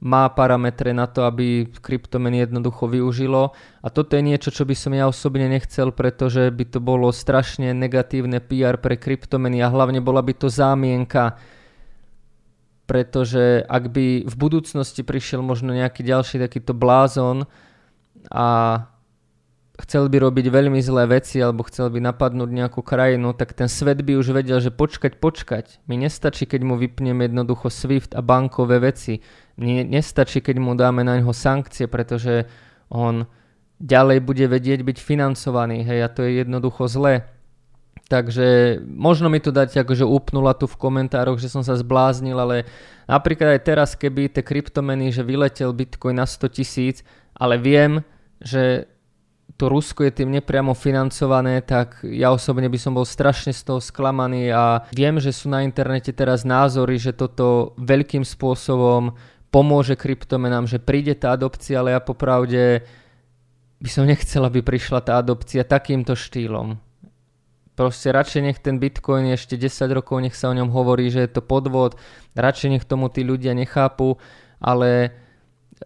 má 0.02 0.26
parametre 0.34 0.90
na 0.90 1.06
to, 1.06 1.22
aby 1.22 1.70
kryptomeny 1.78 2.42
jednoducho 2.42 2.90
využilo. 2.90 3.54
A 3.78 3.86
toto 3.86 4.18
je 4.18 4.26
niečo, 4.26 4.50
čo 4.50 4.66
by 4.66 4.74
som 4.74 4.90
ja 4.90 5.06
osobne 5.06 5.46
nechcel, 5.46 5.94
pretože 5.94 6.50
by 6.50 6.64
to 6.66 6.82
bolo 6.82 7.14
strašne 7.14 7.70
negatívne 7.70 8.42
PR 8.42 8.82
pre 8.82 8.98
kryptomeny 8.98 9.62
a 9.62 9.70
hlavne 9.70 10.02
bola 10.02 10.18
by 10.20 10.34
to 10.34 10.50
zámienka 10.50 11.38
pretože 12.82 13.64
ak 13.64 13.88
by 13.88 14.28
v 14.28 14.34
budúcnosti 14.36 15.00
prišiel 15.00 15.40
možno 15.40 15.72
nejaký 15.72 16.04
ďalší 16.04 16.36
takýto 16.36 16.76
blázon 16.76 17.48
a 18.28 18.46
chcel 19.82 20.06
by 20.06 20.22
robiť 20.22 20.46
veľmi 20.46 20.78
zlé 20.78 21.10
veci 21.10 21.42
alebo 21.42 21.66
chcel 21.66 21.90
by 21.90 21.98
napadnúť 21.98 22.50
nejakú 22.54 22.86
krajinu, 22.86 23.34
tak 23.34 23.52
ten 23.58 23.66
svet 23.66 23.98
by 24.06 24.14
už 24.14 24.30
vedel, 24.30 24.62
že 24.62 24.70
počkať, 24.70 25.18
počkať. 25.18 25.82
Mi 25.90 25.98
nestačí, 25.98 26.46
keď 26.46 26.62
mu 26.62 26.78
vypneme 26.78 27.26
jednoducho 27.26 27.66
SWIFT 27.66 28.14
a 28.14 28.22
bankové 28.22 28.78
veci. 28.78 29.18
Mi 29.58 29.82
nestačí, 29.82 30.38
keď 30.38 30.56
mu 30.62 30.78
dáme 30.78 31.02
na 31.02 31.18
neho 31.18 31.34
sankcie, 31.34 31.90
pretože 31.90 32.46
on 32.94 33.26
ďalej 33.82 34.22
bude 34.22 34.46
vedieť 34.46 34.86
byť 34.86 34.98
financovaný. 35.02 35.82
Hej, 35.82 35.98
a 36.06 36.08
to 36.08 36.22
je 36.22 36.46
jednoducho 36.46 36.86
zlé. 36.86 37.26
Takže 38.06 38.78
možno 38.84 39.32
mi 39.32 39.40
to 39.40 39.50
dať 39.50 39.82
akože 39.82 40.04
upnula 40.04 40.52
tu 40.54 40.68
v 40.68 40.78
komentároch, 40.78 41.40
že 41.40 41.48
som 41.48 41.64
sa 41.64 41.74
zbláznil, 41.74 42.36
ale 42.36 42.68
napríklad 43.08 43.56
aj 43.56 43.62
teraz, 43.64 43.90
keby 43.96 44.28
tie 44.28 44.44
kryptomeny, 44.44 45.08
že 45.08 45.24
vyletel 45.24 45.72
Bitcoin 45.72 46.20
na 46.20 46.28
100 46.28 46.52
tisíc, 46.52 47.00
ale 47.32 47.56
viem, 47.56 48.04
že 48.36 48.91
to 49.62 49.70
Rusko 49.70 50.02
je 50.02 50.10
tým 50.10 50.34
nepriamo 50.34 50.74
financované, 50.74 51.62
tak 51.62 52.02
ja 52.02 52.34
osobne 52.34 52.66
by 52.66 52.78
som 52.82 52.98
bol 52.98 53.06
strašne 53.06 53.54
z 53.54 53.62
toho 53.62 53.78
sklamaný 53.78 54.50
a 54.50 54.82
viem, 54.90 55.22
že 55.22 55.30
sú 55.30 55.46
na 55.46 55.62
internete 55.62 56.10
teraz 56.10 56.42
názory, 56.42 56.98
že 56.98 57.14
toto 57.14 57.70
veľkým 57.78 58.26
spôsobom 58.26 59.14
pomôže 59.54 59.94
kryptomenám, 59.94 60.66
že 60.66 60.82
príde 60.82 61.14
tá 61.14 61.38
adopcia, 61.38 61.78
ale 61.78 61.94
ja 61.94 62.02
popravde 62.02 62.82
by 63.78 63.86
som 63.86 64.02
nechcel, 64.02 64.42
aby 64.42 64.66
prišla 64.66 64.98
tá 65.06 65.22
adopcia 65.22 65.62
takýmto 65.62 66.18
štýlom. 66.18 66.82
Proste 67.78 68.10
radšej 68.10 68.42
nech 68.42 68.58
ten 68.58 68.82
Bitcoin 68.82 69.30
ešte 69.30 69.54
10 69.54 69.94
rokov, 69.94 70.26
nech 70.26 70.34
sa 70.34 70.50
o 70.50 70.58
ňom 70.58 70.74
hovorí, 70.74 71.06
že 71.06 71.22
je 71.22 71.38
to 71.38 71.42
podvod, 71.46 71.94
radšej 72.34 72.68
nech 72.74 72.84
tomu 72.90 73.14
tí 73.14 73.22
ľudia 73.22 73.54
nechápu, 73.54 74.18
ale 74.58 75.14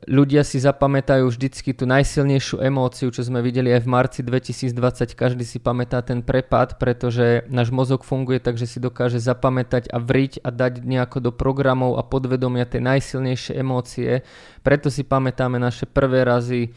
ľudia 0.05 0.45
si 0.45 0.61
zapamätajú 0.61 1.25
vždycky 1.33 1.73
tú 1.73 1.89
najsilnejšiu 1.89 2.61
emóciu, 2.61 3.09
čo 3.09 3.25
sme 3.25 3.41
videli 3.41 3.73
aj 3.73 3.87
v 3.87 3.89
marci 3.89 4.21
2020. 4.21 5.17
Každý 5.17 5.45
si 5.49 5.57
pamätá 5.57 6.05
ten 6.05 6.21
prepad, 6.21 6.77
pretože 6.77 7.49
náš 7.49 7.73
mozog 7.73 8.05
funguje 8.05 8.37
tak, 8.37 8.61
že 8.61 8.69
si 8.69 8.77
dokáže 8.77 9.17
zapamätať 9.17 9.89
a 9.89 9.97
vriť 9.97 10.45
a 10.45 10.53
dať 10.53 10.85
nejako 10.85 11.19
do 11.25 11.31
programov 11.33 11.97
a 11.97 12.05
podvedomia 12.05 12.69
tie 12.69 12.85
najsilnejšie 12.85 13.57
emócie. 13.57 14.21
Preto 14.61 14.93
si 14.93 15.07
pamätáme 15.07 15.57
naše 15.57 15.89
prvé 15.89 16.27
razy, 16.27 16.77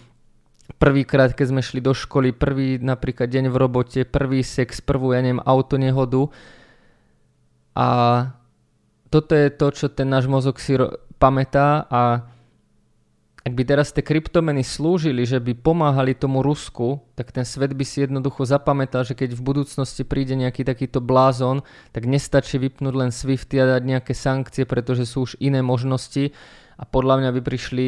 prvýkrát, 0.78 1.34
keď 1.34 1.46
sme 1.50 1.62
šli 1.66 1.82
do 1.82 1.92
školy, 1.98 2.32
prvý 2.32 2.78
napríklad 2.80 3.28
deň 3.28 3.50
v 3.50 3.56
robote, 3.58 4.00
prvý 4.06 4.46
sex, 4.46 4.80
prvú, 4.80 5.12
ja 5.12 5.20
neviem, 5.20 5.42
auto. 5.44 5.76
A 7.80 7.88
toto 9.10 9.34
je 9.34 9.50
to, 9.50 9.68
čo 9.74 9.90
ten 9.90 10.06
náš 10.06 10.30
mozog 10.30 10.62
si 10.62 10.78
ro- 10.78 10.94
pamätá 11.18 11.90
a 11.90 12.29
ak 13.40 13.56
by 13.56 13.64
teraz 13.64 13.96
tie 13.96 14.04
kryptomeny 14.04 14.68
slúžili, 14.68 15.24
že 15.24 15.40
by 15.40 15.56
pomáhali 15.56 16.12
tomu 16.12 16.44
Rusku, 16.44 17.00
tak 17.16 17.32
ten 17.32 17.48
svet 17.48 17.72
by 17.72 17.88
si 17.88 18.04
jednoducho 18.04 18.44
zapamätal, 18.44 19.08
že 19.08 19.16
keď 19.16 19.32
v 19.32 19.42
budúcnosti 19.42 20.04
príde 20.04 20.36
nejaký 20.36 20.68
takýto 20.68 21.00
blázon, 21.00 21.64
tak 21.96 22.04
nestačí 22.04 22.60
vypnúť 22.60 22.94
len 23.00 23.12
SWIFT 23.16 23.56
a 23.64 23.80
dať 23.80 23.84
nejaké 23.88 24.12
sankcie, 24.12 24.68
pretože 24.68 25.08
sú 25.08 25.24
už 25.24 25.40
iné 25.40 25.64
možnosti 25.64 26.36
a 26.76 26.84
podľa 26.84 27.24
mňa 27.24 27.30
by 27.40 27.42
prišli 27.42 27.88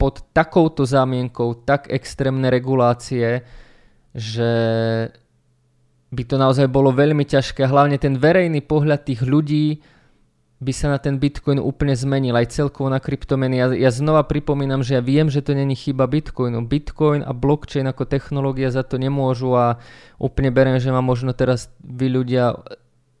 pod 0.00 0.24
takouto 0.32 0.88
zámienkou 0.88 1.64
tak 1.68 1.92
extrémne 1.92 2.48
regulácie, 2.48 3.44
že 4.16 4.50
by 6.12 6.22
to 6.24 6.36
naozaj 6.40 6.68
bolo 6.72 6.96
veľmi 6.96 7.28
ťažké. 7.28 7.68
Hlavne 7.68 8.00
ten 8.00 8.16
verejný 8.16 8.64
pohľad 8.64 9.04
tých 9.04 9.20
ľudí, 9.20 9.84
by 10.56 10.72
sa 10.72 10.88
na 10.88 10.96
ten 10.96 11.20
Bitcoin 11.20 11.60
úplne 11.60 11.92
zmenil, 11.92 12.32
aj 12.32 12.48
celkovo 12.48 12.88
na 12.88 12.96
kryptomeny. 12.96 13.60
Ja, 13.60 13.66
ja 13.76 13.90
znova 13.92 14.24
pripomínam, 14.24 14.80
že 14.80 14.96
ja 14.96 15.02
viem, 15.04 15.28
že 15.28 15.44
to 15.44 15.52
není 15.52 15.76
chyba 15.76 16.08
Bitcoinu. 16.08 16.64
Bitcoin 16.64 17.20
a 17.20 17.36
blockchain 17.36 17.84
ako 17.84 18.08
technológia 18.08 18.72
za 18.72 18.80
to 18.80 18.96
nemôžu 18.96 19.52
a 19.52 19.76
úplne 20.16 20.48
beriem, 20.48 20.80
že 20.80 20.88
ma 20.88 21.04
možno 21.04 21.36
teraz 21.36 21.68
vy 21.84 22.08
ľudia 22.08 22.56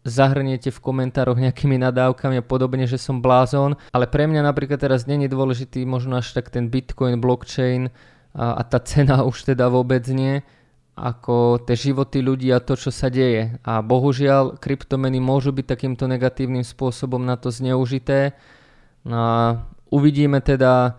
zahrniete 0.06 0.70
v 0.70 0.80
komentároch 0.80 1.36
nejakými 1.36 1.76
nadávkami 1.82 2.40
a 2.40 2.46
podobne, 2.46 2.86
že 2.86 2.96
som 2.96 3.18
blázon, 3.20 3.74
ale 3.90 4.06
pre 4.06 4.30
mňa 4.30 4.40
napríklad 4.46 4.78
teraz 4.78 5.04
není 5.04 5.26
dôležitý 5.26 5.82
možno 5.82 6.22
až 6.22 6.30
tak 6.30 6.48
ten 6.48 6.70
Bitcoin, 6.70 7.18
blockchain 7.18 7.90
a, 8.32 8.54
a 8.54 8.62
tá 8.64 8.78
cena 8.80 9.26
už 9.26 9.52
teda 9.52 9.66
vôbec 9.66 10.06
nie, 10.08 10.46
ako 10.96 11.60
tie 11.68 11.76
životy 11.76 12.24
ľudí 12.24 12.48
a 12.48 12.64
to, 12.64 12.72
čo 12.72 12.88
sa 12.88 13.12
deje. 13.12 13.60
A 13.68 13.84
bohužiaľ, 13.84 14.56
kryptomeny 14.56 15.20
môžu 15.20 15.52
byť 15.52 15.66
takýmto 15.68 16.08
negatívnym 16.08 16.64
spôsobom 16.64 17.20
na 17.20 17.36
to 17.36 17.52
zneužité. 17.52 18.32
No 19.04 19.16
a 19.20 19.40
uvidíme 19.92 20.40
teda, 20.40 20.96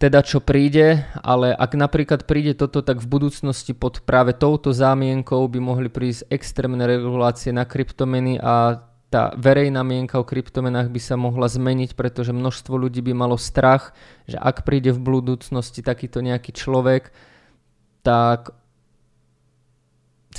teda 0.00 0.24
čo 0.24 0.40
príde, 0.40 1.04
ale 1.20 1.52
ak 1.52 1.76
napríklad 1.76 2.24
príde 2.24 2.56
toto, 2.56 2.80
tak 2.80 3.04
v 3.04 3.20
budúcnosti 3.20 3.76
pod 3.76 4.00
práve 4.00 4.32
touto 4.32 4.72
zámienkou 4.72 5.44
by 5.44 5.60
mohli 5.60 5.92
prísť 5.92 6.32
extrémne 6.32 6.80
regulácie 6.88 7.52
na 7.52 7.68
kryptomeny 7.68 8.40
a 8.40 8.80
tá 9.10 9.34
verejná 9.34 9.82
mienka 9.82 10.22
o 10.22 10.24
kryptomenách 10.24 10.88
by 10.88 11.00
sa 11.02 11.18
mohla 11.18 11.50
zmeniť, 11.50 11.98
pretože 11.98 12.30
množstvo 12.30 12.78
ľudí 12.78 13.02
by 13.02 13.12
malo 13.12 13.34
strach, 13.34 13.90
že 14.24 14.38
ak 14.38 14.62
príde 14.62 14.94
v 14.94 15.02
budúcnosti 15.02 15.82
takýto 15.82 16.22
nejaký 16.22 16.54
človek, 16.54 17.10
tak 18.06 18.54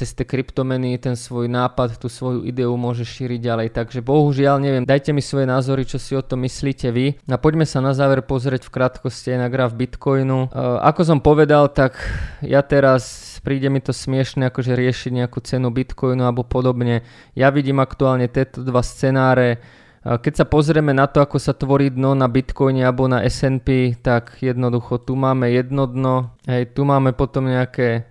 cez 0.01 0.17
tie 0.17 0.25
kryptomeny 0.25 0.97
ten 0.97 1.13
svoj 1.13 1.45
nápad, 1.45 2.01
tú 2.01 2.09
svoju 2.09 2.41
ideu 2.49 2.73
môže 2.73 3.05
šíriť 3.05 3.37
ďalej. 3.37 3.67
Takže 3.77 4.01
bohužiaľ 4.01 4.57
neviem, 4.57 4.81
dajte 4.81 5.13
mi 5.13 5.21
svoje 5.21 5.45
názory, 5.45 5.85
čo 5.85 6.01
si 6.01 6.17
o 6.17 6.25
tom 6.25 6.41
myslíte 6.41 6.89
vy. 6.89 7.21
A 7.29 7.37
poďme 7.37 7.69
sa 7.69 7.85
na 7.85 7.93
záver 7.93 8.25
pozrieť 8.25 8.65
v 8.65 8.73
krátkosti 8.73 9.37
aj 9.37 9.39
na 9.45 9.49
graf 9.53 9.77
Bitcoinu. 9.77 10.49
Uh, 10.49 10.81
ako 10.81 11.01
som 11.05 11.19
povedal, 11.21 11.69
tak 11.69 12.01
ja 12.41 12.65
teraz 12.65 13.37
príde 13.45 13.69
mi 13.69 13.77
to 13.77 13.93
smiešne 13.93 14.49
akože 14.49 14.73
riešiť 14.73 15.11
nejakú 15.21 15.37
cenu 15.45 15.69
Bitcoinu 15.69 16.25
alebo 16.25 16.41
podobne. 16.41 17.05
Ja 17.37 17.53
vidím 17.53 17.77
aktuálne 17.77 18.25
tieto 18.25 18.65
dva 18.65 18.81
scenáre. 18.81 19.61
Keď 20.01 20.33
sa 20.33 20.45
pozrieme 20.49 20.97
na 20.97 21.05
to, 21.05 21.21
ako 21.21 21.37
sa 21.37 21.53
tvorí 21.53 21.93
dno 21.93 22.17
na 22.17 22.25
Bitcoine 22.25 22.81
alebo 22.81 23.05
na 23.05 23.21
S&P, 23.21 23.93
tak 24.01 24.41
jednoducho 24.41 24.97
tu 24.97 25.13
máme 25.13 25.53
jedno 25.53 25.85
dno, 25.85 26.33
hej, 26.49 26.73
tu 26.73 26.89
máme 26.89 27.13
potom 27.13 27.45
nejaké 27.45 28.10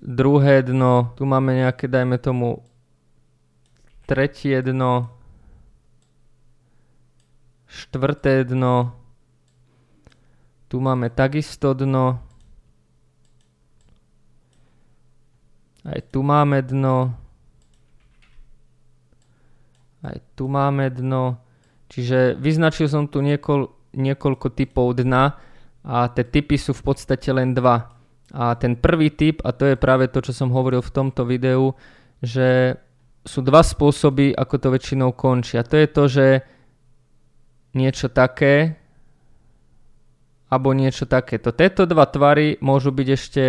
druhé 0.00 0.62
dno, 0.62 1.12
tu 1.18 1.26
máme 1.26 1.58
nejaké, 1.58 1.90
dajme 1.90 2.18
tomu, 2.18 2.62
tretie 4.06 4.62
dno, 4.62 5.10
štvrté 7.68 8.48
dno, 8.48 8.94
tu 10.68 10.80
máme 10.80 11.10
takisto 11.12 11.74
dno, 11.74 12.22
aj 15.84 16.00
tu 16.08 16.20
máme 16.24 16.62
dno, 16.62 17.12
aj 20.04 20.16
tu 20.38 20.48
máme 20.48 20.88
dno, 20.94 21.42
čiže 21.90 22.38
vyznačil 22.38 22.86
som 22.86 23.10
tu 23.10 23.18
niekoľ, 23.20 23.92
niekoľko 23.98 24.46
typov 24.54 24.94
dna 24.94 25.34
a 25.84 26.06
tie 26.12 26.24
typy 26.24 26.54
sú 26.60 26.76
v 26.76 26.84
podstate 26.86 27.32
len 27.32 27.56
dva. 27.56 27.97
A 28.36 28.52
ten 28.60 28.76
prvý 28.76 29.08
typ, 29.08 29.40
a 29.40 29.56
to 29.56 29.64
je 29.64 29.76
práve 29.80 30.08
to, 30.12 30.20
čo 30.20 30.36
som 30.36 30.52
hovoril 30.52 30.84
v 30.84 30.94
tomto 30.94 31.24
videu, 31.24 31.72
že 32.20 32.76
sú 33.24 33.40
dva 33.40 33.64
spôsoby, 33.64 34.36
ako 34.36 34.54
to 34.56 34.68
väčšinou 34.72 35.10
končí. 35.16 35.56
A 35.56 35.64
to 35.64 35.76
je 35.80 35.88
to, 35.88 36.04
že 36.08 36.26
niečo 37.76 38.08
také 38.08 38.80
alebo 40.48 40.72
niečo 40.72 41.04
takéto. 41.04 41.52
Tieto 41.52 41.84
dva 41.84 42.08
tvary 42.08 42.56
môžu 42.64 42.88
byť 42.88 43.08
ešte 43.12 43.44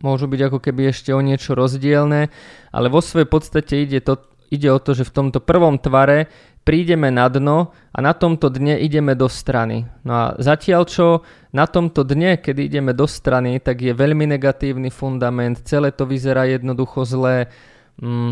môžu 0.00 0.30
byť 0.30 0.40
ako 0.48 0.58
keby 0.64 0.88
ešte 0.88 1.12
o 1.12 1.20
niečo 1.20 1.52
rozdielne, 1.52 2.32
ale 2.72 2.86
vo 2.88 3.04
svojej 3.04 3.28
podstate 3.28 3.84
ide, 3.84 4.00
to, 4.00 4.22
ide 4.48 4.70
o 4.72 4.78
to, 4.80 4.96
že 4.96 5.04
v 5.04 5.12
tomto 5.12 5.42
prvom 5.42 5.76
tvare 5.76 6.30
prídeme 6.70 7.10
na 7.10 7.26
dno 7.26 7.74
a 7.90 7.98
na 7.98 8.14
tomto 8.14 8.46
dne 8.46 8.78
ideme 8.78 9.18
do 9.18 9.26
strany. 9.26 9.90
No 10.06 10.14
a 10.14 10.24
zatiaľ 10.38 10.86
čo 10.86 11.26
na 11.50 11.66
tomto 11.66 12.06
dne, 12.06 12.38
keď 12.38 12.62
ideme 12.62 12.94
do 12.94 13.10
strany, 13.10 13.58
tak 13.58 13.82
je 13.82 13.90
veľmi 13.90 14.22
negatívny 14.30 14.86
fundament, 14.94 15.58
celé 15.66 15.90
to 15.90 16.06
vyzerá 16.06 16.46
jednoducho 16.46 17.02
zlé, 17.02 17.50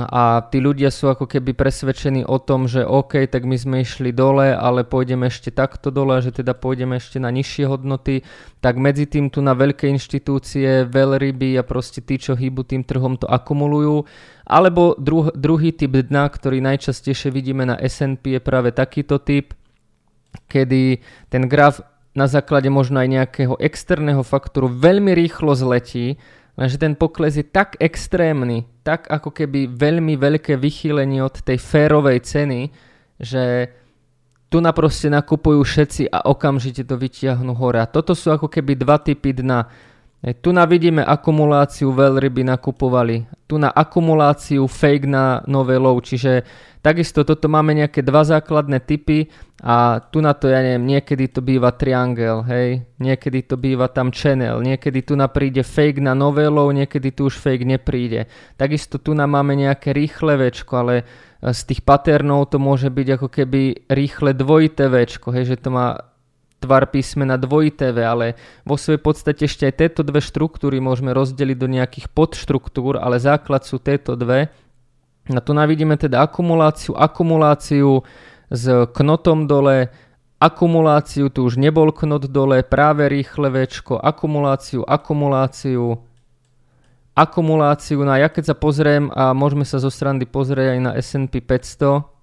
a 0.09 0.49
tí 0.49 0.65
ľudia 0.65 0.89
sú 0.89 1.13
ako 1.13 1.29
keby 1.29 1.53
presvedčení 1.53 2.25
o 2.25 2.41
tom, 2.41 2.65
že 2.65 2.89
OK, 2.89 3.29
tak 3.29 3.45
my 3.45 3.53
sme 3.53 3.77
išli 3.85 4.17
dole, 4.17 4.57
ale 4.57 4.81
pôjdeme 4.81 5.29
ešte 5.29 5.53
takto 5.53 5.93
dole, 5.93 6.25
že 6.25 6.33
teda 6.33 6.57
pôjdeme 6.57 6.97
ešte 6.97 7.21
na 7.21 7.29
nižšie 7.29 7.69
hodnoty, 7.69 8.25
tak 8.65 8.81
medzi 8.81 9.05
tým 9.05 9.29
tu 9.29 9.45
na 9.45 9.53
veľké 9.53 9.85
inštitúcie, 9.93 10.89
veľryby 10.89 11.53
a 11.61 11.69
proste 11.69 12.01
tí, 12.01 12.17
čo 12.17 12.33
hýbu 12.33 12.65
tým 12.65 12.81
trhom 12.81 13.21
to 13.21 13.29
akumulujú. 13.29 14.09
Alebo 14.49 14.97
druh- 14.97 15.37
druhý 15.37 15.77
typ 15.77 16.01
dna, 16.01 16.33
ktorý 16.33 16.65
najčastejšie 16.65 17.29
vidíme 17.29 17.69
na 17.69 17.77
S&P 17.77 18.37
je 18.37 18.41
práve 18.41 18.73
takýto 18.73 19.21
typ, 19.21 19.53
kedy 20.49 21.05
ten 21.29 21.45
graf 21.45 21.85
na 22.17 22.25
základe 22.25 22.73
možno 22.73 23.05
aj 23.05 23.09
nejakého 23.09 23.55
externého 23.61 24.25
faktoru 24.25 24.73
veľmi 24.73 25.13
rýchlo 25.13 25.53
zletí, 25.53 26.17
Lenže 26.59 26.83
ten 26.83 26.99
pokles 26.99 27.39
je 27.39 27.47
tak 27.47 27.79
extrémny, 27.79 28.67
tak 28.83 29.07
ako 29.07 29.31
keby 29.31 29.71
veľmi 29.71 30.19
veľké 30.19 30.59
vychýlenie 30.59 31.23
od 31.23 31.39
tej 31.39 31.55
férovej 31.55 32.19
ceny, 32.27 32.75
že 33.23 33.71
tu 34.51 34.59
na 34.59 34.75
proste 34.75 35.07
nakupujú 35.07 35.63
všetci 35.63 36.11
a 36.11 36.27
okamžite 36.27 36.83
to 36.83 36.99
vytiahnu 36.99 37.55
hore. 37.55 37.79
A 37.79 37.87
toto 37.87 38.17
sú 38.19 38.35
ako 38.35 38.51
keby 38.51 38.75
dva 38.75 38.99
typy 38.99 39.39
dna. 39.39 39.71
Tu 40.19 40.51
na 40.51 40.67
vidíme 40.67 41.07
akumuláciu 41.07 41.95
veľryby 41.95 42.43
nakupovali, 42.43 43.31
tu 43.47 43.55
na 43.55 43.71
akumuláciu 43.71 44.67
fake 44.67 45.07
na 45.07 45.47
nové 45.47 45.79
low, 45.79 45.95
čiže 46.03 46.43
takisto 46.83 47.23
toto 47.23 47.47
máme 47.47 47.71
nejaké 47.79 48.03
dva 48.03 48.27
základné 48.27 48.83
typy 48.83 49.31
a 49.63 50.03
tu 50.03 50.19
na 50.19 50.35
to 50.35 50.51
ja 50.51 50.59
neviem, 50.59 50.91
niekedy 50.91 51.31
to 51.31 51.39
býva 51.39 51.71
triangle, 51.71 52.43
hej, 52.51 52.83
niekedy 52.99 53.47
to 53.47 53.55
býva 53.55 53.87
tam 53.87 54.11
channel, 54.11 54.59
niekedy 54.59 55.07
tu 55.07 55.15
na 55.15 55.31
príde 55.31 55.63
fake 55.63 56.03
na 56.03 56.19
nové 56.19 56.51
low, 56.51 56.67
niekedy 56.75 57.15
tu 57.15 57.31
už 57.31 57.39
fake 57.39 57.63
nepríde. 57.63 58.27
Takisto 58.59 58.99
tu 58.99 59.15
na 59.15 59.31
máme 59.31 59.55
nejaké 59.55 59.95
rýchle 59.95 60.35
večko, 60.35 60.83
ale 60.83 60.95
e, 60.99 61.55
z 61.55 61.61
tých 61.63 61.87
paternov 61.87 62.51
to 62.51 62.59
môže 62.59 62.91
byť 62.91 63.23
ako 63.23 63.29
keby 63.31 63.87
rýchle 63.87 64.35
dvojité 64.35 64.91
večko, 64.91 65.31
hej, 65.31 65.55
že 65.55 65.63
to 65.63 65.71
má 65.71 65.95
tvar 66.59 66.91
písmena 66.91 67.39
dvojité 67.39 67.95
V, 67.95 68.03
ale 68.03 68.27
vo 68.67 68.75
svojej 68.75 68.99
podstate 68.99 69.47
ešte 69.47 69.67
aj 69.71 69.75
tieto 69.79 70.03
dve 70.03 70.19
štruktúry 70.19 70.83
môžeme 70.83 71.15
rozdeliť 71.15 71.57
do 71.59 71.69
nejakých 71.71 72.07
podštruktúr, 72.11 72.99
ale 72.99 73.23
základ 73.23 73.63
sú 73.63 73.79
tieto 73.79 74.19
dve. 74.19 74.51
A 75.29 75.41
tu 75.45 75.53
navidíme 75.55 75.95
teda 75.95 76.25
akumuláciu, 76.25 76.99
akumuláciu 76.99 78.03
s 78.49 78.65
knotom 78.97 79.47
dole, 79.47 79.93
akumuláciu, 80.41 81.29
tu 81.29 81.45
už 81.45 81.61
nebol 81.61 81.93
knot 81.93 82.31
dole, 82.33 82.65
práve 82.65 83.07
rýchle 83.07 83.51
Včko, 83.53 84.01
akumuláciu, 84.01 84.83
akumuláciu, 84.89 86.01
akumuláciu. 87.13 87.99
No 88.03 88.11
a 88.15 88.23
ja 88.23 88.29
keď 88.31 88.55
sa 88.55 88.57
pozriem 88.57 89.13
a 89.13 89.35
môžeme 89.35 89.67
sa 89.69 89.83
zo 89.83 89.91
strany 89.93 90.25
pozrieť 90.25 90.75
aj 90.75 90.81
na 90.81 90.93
S&P 90.97 91.43
500, 91.45 92.18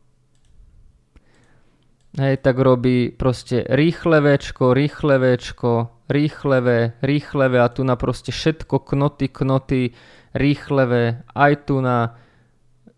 Hej, 2.15 2.47
tak 2.47 2.55
robí 2.63 3.11
proste 3.11 3.67
rýchle 3.67 4.23
Včko, 4.23 4.71
rýchle 4.71 5.19
Včko, 5.19 5.91
rýchle 6.07 6.61
V, 6.61 6.67
rýchle 7.03 7.49
V 7.49 7.53
a 7.59 7.67
tu 7.67 7.83
na 7.83 7.99
proste 7.99 8.31
všetko 8.31 8.79
knoty, 8.79 9.27
knoty, 9.27 9.91
rýchle 10.31 10.85
V, 10.85 10.93
aj 11.35 11.53
tu 11.67 11.83
na 11.83 12.15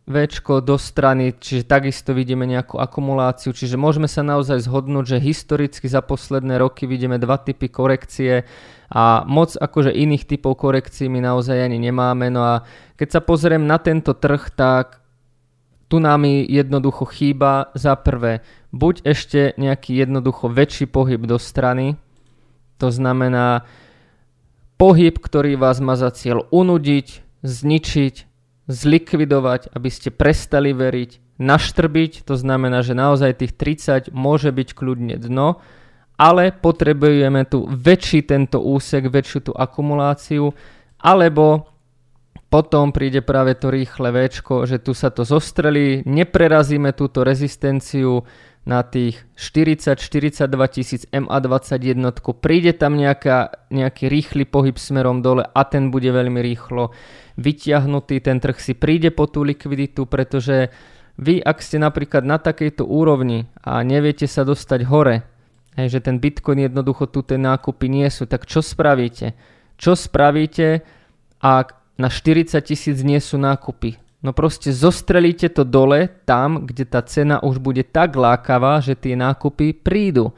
Včko 0.06 0.62
do 0.62 0.78
strany, 0.78 1.34
čiže 1.34 1.66
takisto 1.66 2.14
vidíme 2.14 2.46
nejakú 2.46 2.78
akumuláciu, 2.78 3.58
čiže 3.58 3.74
môžeme 3.74 4.06
sa 4.06 4.22
naozaj 4.22 4.70
zhodnúť, 4.70 5.18
že 5.18 5.26
historicky 5.26 5.90
za 5.90 6.06
posledné 6.06 6.62
roky 6.62 6.86
vidíme 6.86 7.18
dva 7.18 7.42
typy 7.42 7.74
korekcie 7.74 8.46
a 8.94 9.26
moc 9.26 9.58
akože 9.58 9.98
iných 9.98 10.30
typov 10.30 10.62
korekcií 10.62 11.10
my 11.10 11.26
naozaj 11.26 11.58
ani 11.58 11.82
nemáme. 11.82 12.30
No 12.30 12.46
a 12.46 12.56
keď 12.94 13.18
sa 13.18 13.22
pozriem 13.26 13.66
na 13.66 13.82
tento 13.82 14.14
trh, 14.14 14.54
tak 14.54 15.02
tu 15.88 16.04
nám 16.04 16.28
jednoducho 16.28 17.08
chýba 17.08 17.72
za 17.76 17.96
prvé 17.96 18.44
buď 18.76 19.08
ešte 19.08 19.56
nejaký 19.56 19.98
jednoducho 20.04 20.52
väčší 20.52 20.86
pohyb 20.92 21.24
do 21.24 21.40
strany, 21.40 21.96
to 22.78 22.92
znamená 22.94 23.66
pohyb, 24.78 25.18
ktorý 25.18 25.58
vás 25.58 25.82
má 25.82 25.98
za 25.98 26.14
cieľ 26.14 26.46
unudiť, 26.54 27.42
zničiť, 27.42 28.16
zlikvidovať, 28.68 29.74
aby 29.74 29.90
ste 29.90 30.14
prestali 30.14 30.76
veriť, 30.76 31.40
naštrbiť, 31.40 32.28
to 32.28 32.36
znamená, 32.36 32.84
že 32.84 32.98
naozaj 32.98 33.42
tých 33.42 33.54
30 33.56 34.14
môže 34.14 34.52
byť 34.52 34.70
kľudne 34.76 35.16
dno, 35.18 35.64
ale 36.18 36.50
potrebujeme 36.50 37.46
tu 37.46 37.66
väčší 37.70 38.26
tento 38.26 38.60
úsek, 38.60 39.08
väčšiu 39.08 39.40
tú 39.50 39.52
akumuláciu, 39.54 40.52
alebo 40.98 41.70
potom 42.48 42.96
príde 42.96 43.20
práve 43.20 43.60
to 43.60 43.68
rýchle 43.68 44.12
Včko, 44.12 44.64
že 44.64 44.80
tu 44.80 44.96
sa 44.96 45.12
to 45.12 45.28
zostrelí, 45.28 46.04
neprerazíme 46.08 46.96
túto 46.96 47.28
rezistenciu, 47.28 48.24
na 48.68 48.84
tých 48.84 49.24
40-42 49.40 50.52
tisíc 50.68 51.02
MA21, 51.08 52.04
príde 52.44 52.76
tam 52.76 53.00
nejaká, 53.00 53.72
nejaký 53.72 54.12
rýchly 54.12 54.44
pohyb 54.44 54.76
smerom 54.76 55.24
dole 55.24 55.48
a 55.48 55.62
ten 55.64 55.88
bude 55.88 56.12
veľmi 56.12 56.44
rýchlo 56.44 56.92
vyťahnutý, 57.40 58.20
ten 58.20 58.44
trh 58.44 58.60
si 58.60 58.76
príde 58.76 59.16
po 59.16 59.32
tú 59.32 59.48
likviditu, 59.48 60.04
pretože 60.04 60.68
vy, 61.16 61.40
ak 61.40 61.64
ste 61.64 61.80
napríklad 61.80 62.28
na 62.28 62.44
takejto 62.44 62.84
úrovni 62.84 63.48
a 63.64 63.80
neviete 63.88 64.28
sa 64.28 64.44
dostať 64.44 64.84
hore, 64.84 65.24
hej, 65.80 65.88
že 65.88 66.04
ten 66.04 66.20
Bitcoin 66.20 66.68
jednoducho 66.68 67.08
tu 67.08 67.24
tie 67.24 67.40
nákupy 67.40 67.88
nie 67.88 68.12
sú, 68.12 68.28
tak 68.28 68.44
čo 68.44 68.60
spravíte? 68.60 69.32
Čo 69.80 69.96
spravíte, 69.96 70.84
ak 71.40 71.87
na 71.98 72.08
40 72.14 72.62
tisíc 72.62 73.02
nie 73.02 73.18
sú 73.18 73.42
nákupy? 73.42 73.98
No 74.22 74.34
proste 74.34 74.74
zostrelíte 74.74 75.50
to 75.54 75.62
dole 75.62 76.10
tam, 76.26 76.66
kde 76.66 76.90
tá 76.90 77.06
cena 77.06 77.38
už 77.38 77.62
bude 77.62 77.86
tak 77.86 78.18
lákavá, 78.18 78.82
že 78.82 78.98
tie 78.98 79.14
nákupy 79.14 79.78
prídu. 79.78 80.34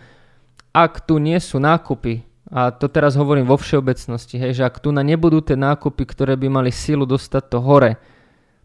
Ak 0.76 1.08
tu 1.08 1.15
nie 1.19 1.39
sú 1.39 1.63
nákupy, 1.63 2.28
a 2.50 2.74
to 2.74 2.89
teraz 2.89 3.13
hovorím 3.13 3.45
vo 3.45 3.56
všeobecnosti, 3.56 4.41
hej, 4.41 4.58
že 4.58 4.63
ak 4.65 4.82
tu 4.82 4.89
na 4.89 5.06
nebudú 5.06 5.39
tie 5.39 5.56
nákupy, 5.56 6.02
ktoré 6.02 6.34
by 6.34 6.48
mali 6.50 6.72
sílu 6.74 7.06
dostať 7.06 7.43
to 7.45 7.58
hore, 7.62 7.95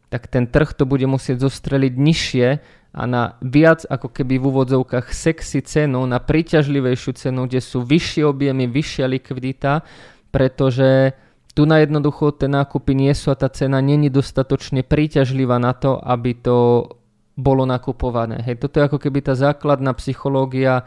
tak 0.08 0.30
ten 0.30 0.48
trh 0.48 0.72
to 0.72 0.88
bude 0.88 1.04
musieť 1.04 1.42
zostreliť 1.46 1.92
nižšie 1.94 2.46
a 2.94 3.02
na 3.04 3.34
viac 3.42 3.82
ako 3.84 4.08
keby 4.08 4.38
v 4.38 4.46
úvodzovkách 4.50 5.10
sexy 5.10 5.60
cenu, 5.66 6.06
na 6.06 6.22
príťažlivejšiu 6.22 7.12
cenu, 7.18 7.50
kde 7.50 7.58
sú 7.58 7.82
vyššie 7.82 8.22
objemy, 8.22 8.70
vyššia 8.70 9.06
likvidita, 9.10 9.82
pretože 10.30 11.18
tu 11.54 11.62
na 11.70 11.78
jednoducho 11.80 12.34
tie 12.34 12.50
nákupy 12.50 12.98
nie 12.98 13.14
sú 13.14 13.30
a 13.30 13.38
tá 13.38 13.46
cena 13.46 13.78
není 13.78 14.10
dostatočne 14.10 14.82
príťažlivá 14.82 15.62
na 15.62 15.70
to, 15.70 15.96
aby 16.02 16.34
to 16.34 16.90
bolo 17.38 17.62
nakupované. 17.66 18.42
Hej, 18.42 18.62
toto 18.62 18.78
je 18.78 18.86
ako 18.90 18.98
keby 18.98 19.22
tá 19.22 19.34
základná 19.38 19.94
psychológia, 19.98 20.86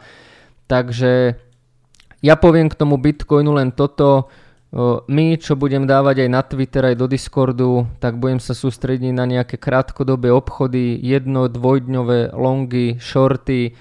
takže 0.68 1.40
ja 2.20 2.34
poviem 2.36 2.68
k 2.68 2.78
tomu 2.78 3.00
Bitcoinu 3.00 3.56
len 3.56 3.72
toto, 3.72 4.28
my, 5.08 5.26
čo 5.40 5.56
budem 5.56 5.88
dávať 5.88 6.28
aj 6.28 6.30
na 6.32 6.42
Twitter, 6.44 6.92
aj 6.92 7.00
do 7.00 7.08
Discordu, 7.08 7.88
tak 8.04 8.20
budem 8.20 8.36
sa 8.36 8.52
sústrediť 8.52 9.12
na 9.16 9.24
nejaké 9.24 9.56
krátkodobé 9.56 10.28
obchody, 10.28 11.00
jedno, 11.00 11.48
dvojdňové, 11.48 12.36
longy, 12.36 13.00
shorty, 13.00 13.72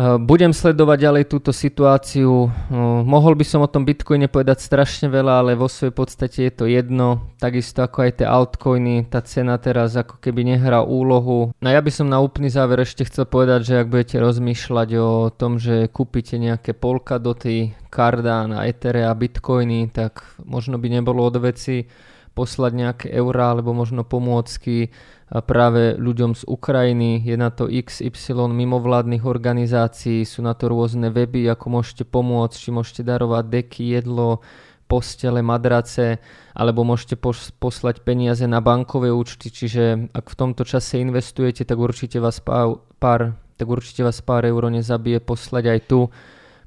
budem 0.00 0.56
sledovať 0.56 0.98
ďalej 1.04 1.24
túto 1.28 1.52
situáciu. 1.52 2.48
Eh, 2.48 2.76
mohol 3.04 3.36
by 3.36 3.44
som 3.44 3.60
o 3.60 3.68
tom 3.68 3.84
Bitcoine 3.84 4.24
povedať 4.24 4.64
strašne 4.64 5.12
veľa, 5.12 5.44
ale 5.44 5.52
vo 5.52 5.68
svojej 5.68 5.92
podstate 5.92 6.38
je 6.48 6.52
to 6.52 6.64
jedno. 6.64 7.28
Takisto 7.36 7.84
ako 7.84 8.08
aj 8.08 8.12
tie 8.22 8.26
altcoiny, 8.28 9.12
tá 9.12 9.20
cena 9.20 9.60
teraz 9.60 9.92
ako 9.92 10.16
keby 10.16 10.56
nehrá 10.56 10.80
úlohu. 10.80 11.52
No 11.60 11.68
ja 11.68 11.84
by 11.84 11.92
som 11.92 12.08
na 12.08 12.24
úplný 12.24 12.48
záver 12.48 12.80
ešte 12.80 13.04
chcel 13.04 13.28
povedať, 13.28 13.60
že 13.68 13.74
ak 13.84 13.92
budete 13.92 14.16
rozmýšľať 14.16 14.88
o 14.96 15.28
tom, 15.28 15.60
že 15.60 15.92
kúpite 15.92 16.40
nejaké 16.40 16.72
Polkadoty, 16.72 17.76
Cardano, 17.92 18.64
Ethere 18.64 19.04
a 19.04 19.12
Bitcoiny, 19.12 19.92
tak 19.92 20.24
možno 20.40 20.80
by 20.80 20.88
nebolo 20.88 21.20
od 21.28 21.36
veci 21.36 21.84
poslať 22.32 22.72
nejaké 22.72 23.06
eurá 23.12 23.52
alebo 23.52 23.76
možno 23.76 24.04
pomôcky 24.04 24.92
práve 25.40 25.96
ľuďom 25.96 26.36
z 26.36 26.44
Ukrajiny. 26.44 27.24
Je 27.24 27.40
na 27.40 27.48
to 27.48 27.64
XY 27.72 28.52
mimovládnych 28.52 29.24
organizácií, 29.24 30.28
sú 30.28 30.44
na 30.44 30.52
to 30.52 30.68
rôzne 30.68 31.08
weby, 31.08 31.48
ako 31.48 31.80
môžete 31.80 32.04
pomôcť, 32.04 32.56
či 32.56 32.68
môžete 32.68 33.02
darovať 33.04 33.44
deky, 33.48 33.96
jedlo, 33.96 34.44
postele, 34.84 35.40
madrace, 35.40 36.20
alebo 36.52 36.84
môžete 36.84 37.16
poslať 37.56 38.04
peniaze 38.04 38.44
na 38.44 38.60
bankové 38.60 39.08
účty, 39.08 39.48
čiže 39.48 40.12
ak 40.12 40.28
v 40.28 40.36
tomto 40.36 40.68
čase 40.68 41.00
investujete, 41.00 41.64
tak 41.64 41.80
určite 41.80 42.20
vás 42.20 42.44
pár, 42.44 42.84
pár, 43.00 43.32
tak 43.56 43.72
určite 43.72 44.04
vás 44.04 44.20
pár 44.20 44.44
euro 44.44 44.68
nezabije 44.68 45.24
poslať 45.24 45.64
aj 45.64 45.80
tu, 45.88 46.12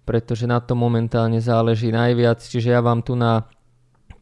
pretože 0.10 0.50
na 0.50 0.58
to 0.58 0.74
momentálne 0.74 1.38
záleží 1.38 1.94
najviac, 1.94 2.42
čiže 2.42 2.74
ja 2.74 2.82
vám 2.82 3.06
tu 3.06 3.14
na 3.14 3.46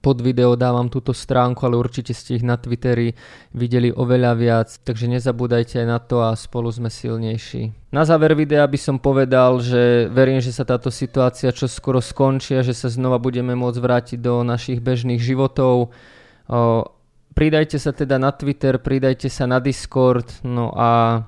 pod 0.03 0.19
video 0.19 0.59
dávam 0.59 0.91
túto 0.91 1.15
stránku, 1.15 1.63
ale 1.63 1.79
určite 1.79 2.11
ste 2.11 2.35
ich 2.35 2.43
na 2.43 2.59
Twitteri 2.59 3.15
videli 3.55 3.87
oveľa 3.87 4.31
viac, 4.35 4.69
takže 4.83 5.07
nezabúdajte 5.07 5.79
aj 5.79 5.87
na 5.87 5.99
to 6.03 6.19
a 6.19 6.35
spolu 6.35 6.67
sme 6.67 6.91
silnejší. 6.91 7.71
Na 7.95 8.03
záver 8.03 8.35
videa 8.35 8.67
by 8.67 8.75
som 8.75 8.99
povedal, 8.99 9.63
že 9.63 10.11
verím, 10.11 10.43
že 10.43 10.51
sa 10.51 10.67
táto 10.67 10.91
situácia 10.91 11.55
čo 11.55 11.71
skoro 11.71 12.03
skončí 12.03 12.59
a 12.59 12.67
že 12.67 12.75
sa 12.75 12.91
znova 12.91 13.15
budeme 13.15 13.55
môcť 13.55 13.79
vrátiť 13.79 14.19
do 14.19 14.43
našich 14.43 14.83
bežných 14.83 15.23
životov. 15.23 15.95
Pridajte 17.33 17.79
sa 17.79 17.95
teda 17.95 18.19
na 18.19 18.35
Twitter, 18.35 18.83
pridajte 18.83 19.31
sa 19.31 19.47
na 19.47 19.63
Discord, 19.63 20.27
no 20.43 20.75
a 20.75 21.23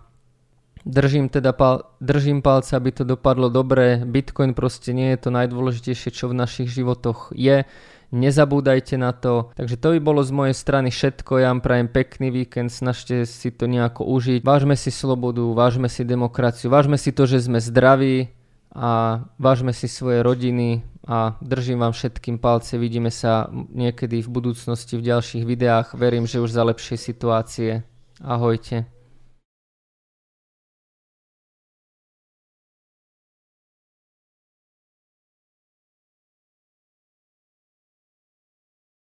Držím 0.85 1.33
teda 1.33 1.49
pal- 1.49 1.81
držím 1.97 2.45
palce, 2.45 2.77
aby 2.77 2.93
to 2.93 3.01
dopadlo 3.01 3.49
dobre. 3.49 4.05
Bitcoin 4.05 4.53
proste 4.53 4.93
nie 4.93 5.09
je 5.17 5.17
to 5.17 5.29
najdôležitejšie, 5.33 6.13
čo 6.13 6.29
v 6.29 6.37
našich 6.37 6.69
životoch 6.69 7.33
je 7.33 7.65
nezabúdajte 8.15 8.95
na 8.95 9.11
to. 9.11 9.51
Takže 9.59 9.75
to 9.75 9.87
by 9.93 9.99
bolo 9.99 10.23
z 10.23 10.31
mojej 10.31 10.55
strany 10.55 10.89
všetko, 10.89 11.43
ja 11.43 11.51
vám 11.51 11.59
prajem 11.59 11.91
pekný 11.91 12.31
víkend, 12.31 12.71
snažte 12.71 13.27
si 13.27 13.51
to 13.51 13.67
nejako 13.67 14.07
užiť. 14.07 14.41
Vážme 14.41 14.79
si 14.79 14.89
slobodu, 14.89 15.43
vážme 15.51 15.91
si 15.91 16.07
demokraciu, 16.07 16.71
vážme 16.71 16.95
si 16.95 17.11
to, 17.11 17.27
že 17.27 17.43
sme 17.43 17.59
zdraví 17.59 18.31
a 18.71 19.21
vážme 19.35 19.75
si 19.75 19.91
svoje 19.91 20.23
rodiny 20.23 20.83
a 21.05 21.37
držím 21.43 21.85
vám 21.85 21.93
všetkým 21.93 22.41
palce, 22.41 22.81
vidíme 22.81 23.13
sa 23.13 23.51
niekedy 23.53 24.25
v 24.25 24.29
budúcnosti 24.31 24.97
v 24.97 25.05
ďalších 25.13 25.43
videách, 25.45 25.93
verím, 25.93 26.25
že 26.25 26.41
už 26.41 26.49
za 26.49 26.65
lepšie 26.65 26.97
situácie. 26.97 27.85
Ahojte. 28.23 28.94